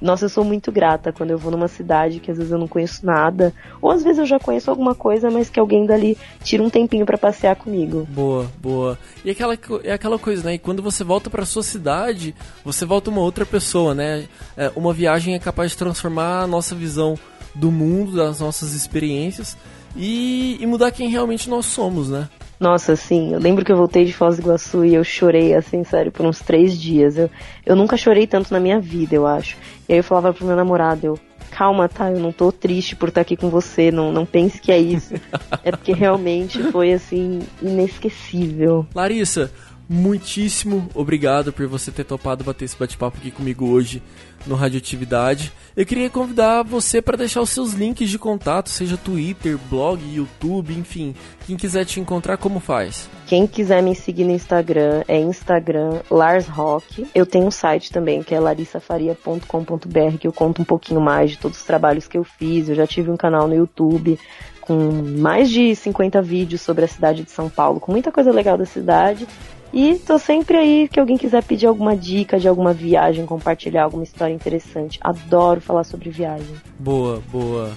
[0.02, 2.66] Nossa, eu sou muito grata quando eu vou numa cidade que às vezes eu não
[2.66, 6.60] conheço nada, ou às vezes eu já conheço alguma coisa, mas que alguém dali tira
[6.60, 8.06] um tempinho para passear comigo.
[8.10, 8.98] Boa, boa.
[9.24, 10.54] E aquela, é aquela coisa, né?
[10.54, 12.34] E quando você volta para sua cidade,
[12.64, 14.24] você volta uma outra pessoa, né?
[14.56, 17.16] É, uma viagem é capaz de transformar a nossa visão
[17.55, 19.57] do mundo, das nossas experiências
[19.96, 22.28] e, e mudar quem realmente nós somos, né?
[22.59, 25.82] Nossa, assim, eu lembro que eu voltei de Foz do Iguaçu e eu chorei, assim,
[25.82, 27.18] sério, por uns três dias.
[27.18, 27.28] Eu,
[27.66, 29.57] eu nunca chorei tanto na minha vida, eu acho.
[29.88, 31.18] E aí eu falava pro meu namorado, eu,
[31.50, 34.70] calma, tá, eu não tô triste por estar aqui com você, não, não pense que
[34.70, 35.14] é isso.
[35.64, 38.86] é porque realmente foi, assim, inesquecível.
[38.94, 39.50] Larissa,
[39.89, 44.03] muitíssimo obrigado por você ter topado bater esse bate-papo aqui comigo hoje
[44.47, 45.53] no Radioatividade.
[45.76, 50.74] Eu queria convidar você para deixar os seus links de contato, seja Twitter, blog, YouTube,
[50.74, 51.14] enfim.
[51.47, 53.09] Quem quiser te encontrar, como faz?
[53.26, 57.07] Quem quiser me seguir no Instagram é Instagram Lars Rock.
[57.14, 61.39] Eu tenho um site também que é larissafaria.com.br que eu conto um pouquinho mais de
[61.39, 62.68] todos os trabalhos que eu fiz.
[62.68, 64.18] Eu já tive um canal no YouTube
[64.61, 64.74] com
[65.18, 68.64] mais de 50 vídeos sobre a cidade de São Paulo, com muita coisa legal da
[68.64, 69.26] cidade.
[69.73, 74.03] E tô sempre aí que alguém quiser pedir alguma dica de alguma viagem, compartilhar alguma
[74.03, 74.99] história interessante.
[75.01, 76.55] Adoro falar sobre viagem.
[76.79, 77.73] Boa, boa.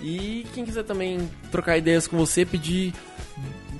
[0.00, 2.94] E quem quiser também trocar ideias com você, pedir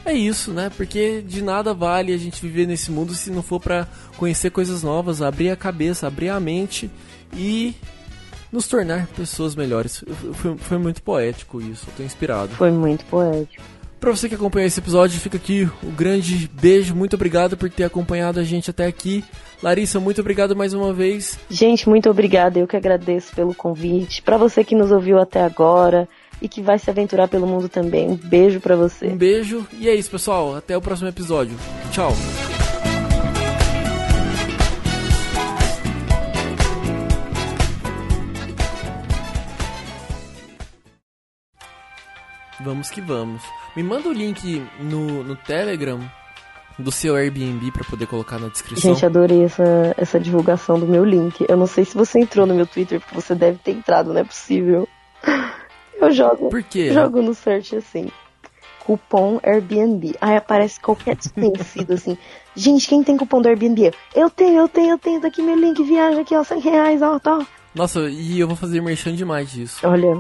[0.06, 0.70] é isso, né?
[0.76, 3.88] Porque de nada vale a gente viver nesse mundo se não for para
[4.18, 6.92] conhecer coisas novas, abrir a cabeça, abrir a mente
[7.34, 7.74] e
[8.54, 10.04] nos tornar pessoas melhores.
[10.34, 12.50] Foi, foi muito poético isso, eu tô inspirado.
[12.50, 13.62] Foi muito poético.
[14.00, 16.94] Pra você que acompanhou esse episódio, fica aqui o um grande beijo.
[16.94, 19.24] Muito obrigado por ter acompanhado a gente até aqui.
[19.62, 21.40] Larissa, muito obrigado mais uma vez.
[21.50, 22.60] Gente, muito obrigada.
[22.60, 24.22] Eu que agradeço pelo convite.
[24.22, 26.08] Para você que nos ouviu até agora
[26.42, 29.08] e que vai se aventurar pelo mundo também, um beijo para você.
[29.08, 29.66] Um beijo.
[29.80, 30.54] E é isso, pessoal.
[30.54, 31.56] Até o próximo episódio.
[31.90, 32.12] Tchau.
[42.62, 43.42] Vamos que vamos.
[43.76, 46.00] Me manda o link no, no Telegram
[46.78, 48.94] do seu Airbnb para poder colocar na descrição.
[48.94, 51.46] Gente, adorei essa, essa divulgação do meu link.
[51.48, 54.22] Eu não sei se você entrou no meu Twitter, porque você deve ter entrado, não
[54.22, 54.88] é possível.
[56.00, 56.50] Eu jogo.
[56.50, 56.92] Por quê?
[56.92, 58.10] Jogo no search assim.
[58.80, 60.16] Cupom Airbnb.
[60.20, 62.18] Aí aparece qualquer desconhecido assim.
[62.56, 63.94] Gente, quem tem cupom do Airbnb?
[64.14, 65.22] Eu tenho, eu tenho, eu tenho.
[65.22, 67.46] Daqui meu link, viaja aqui, ó, 100 reais, ó, tá.
[67.76, 69.86] Nossa, e eu vou fazer merchan demais disso.
[69.88, 70.16] Olha,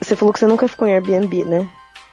[0.00, 1.68] você falou que você nunca ficou em Airbnb, né?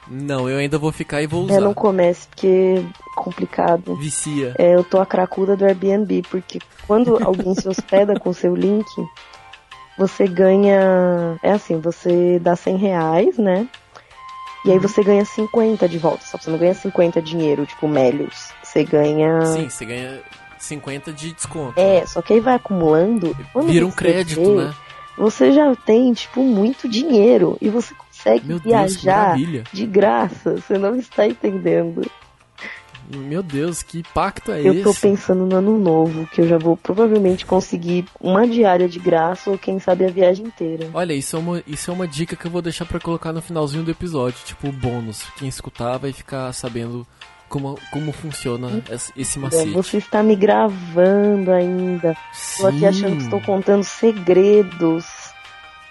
[0.08, 1.56] Não, eu ainda vou ficar e vou usar.
[1.56, 3.96] É, não comece, porque é complicado.
[3.96, 4.54] Vicia.
[4.56, 8.86] É, eu tô a cracuda do Airbnb, porque quando alguém se hospeda com seu link,
[9.98, 11.36] você ganha.
[11.42, 13.66] É assim, você dá 100 reais, né?
[14.64, 16.24] E aí você ganha 50 de volta.
[16.24, 18.50] Só que você não ganha 50 dinheiro, tipo Melios.
[18.62, 19.44] Você ganha.
[19.46, 20.20] Sim, você ganha
[20.66, 21.78] 50 de desconto.
[21.78, 23.36] É, só que aí vai acumulando.
[23.64, 24.74] Vira um crédito, vê, né?
[25.16, 27.56] Você já tem, tipo, muito dinheiro.
[27.60, 30.56] E você consegue Meu viajar Deus, de graça.
[30.56, 32.02] Você não está entendendo.
[33.08, 34.78] Meu Deus, que pacto é eu esse?
[34.78, 38.98] Eu tô pensando no ano novo, que eu já vou provavelmente conseguir uma diária de
[38.98, 40.90] graça ou quem sabe a viagem inteira.
[40.92, 43.40] Olha, isso é uma, isso é uma dica que eu vou deixar para colocar no
[43.40, 45.22] finalzinho do episódio, tipo bônus.
[45.38, 47.06] Quem escutar vai ficar sabendo
[47.48, 48.82] como, como funciona
[49.16, 49.70] esse macete.
[49.70, 52.16] Você está me gravando ainda.
[52.32, 52.62] Sim.
[52.62, 55.06] Tô aqui achando que estou contando segredos.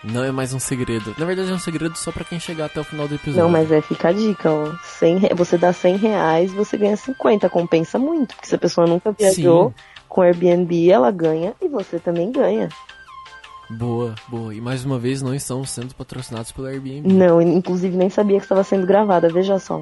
[0.04, 1.16] Não é mais um segredo.
[1.18, 3.42] Na verdade é um segredo só para quem chegar até o final do episódio.
[3.42, 4.72] Não, mas é, fica a dica, ó.
[4.84, 7.50] 100, você dá 100 reais, você ganha 50.
[7.50, 9.84] Compensa muito, porque se a pessoa nunca viajou Sim.
[10.08, 12.70] com Airbnb, ela ganha e você também ganha.
[13.70, 14.54] Boa, boa.
[14.54, 17.12] E mais uma vez não estamos sendo patrocinados pelo Airbnb.
[17.12, 19.82] Não, inclusive nem sabia que estava sendo gravada, veja só.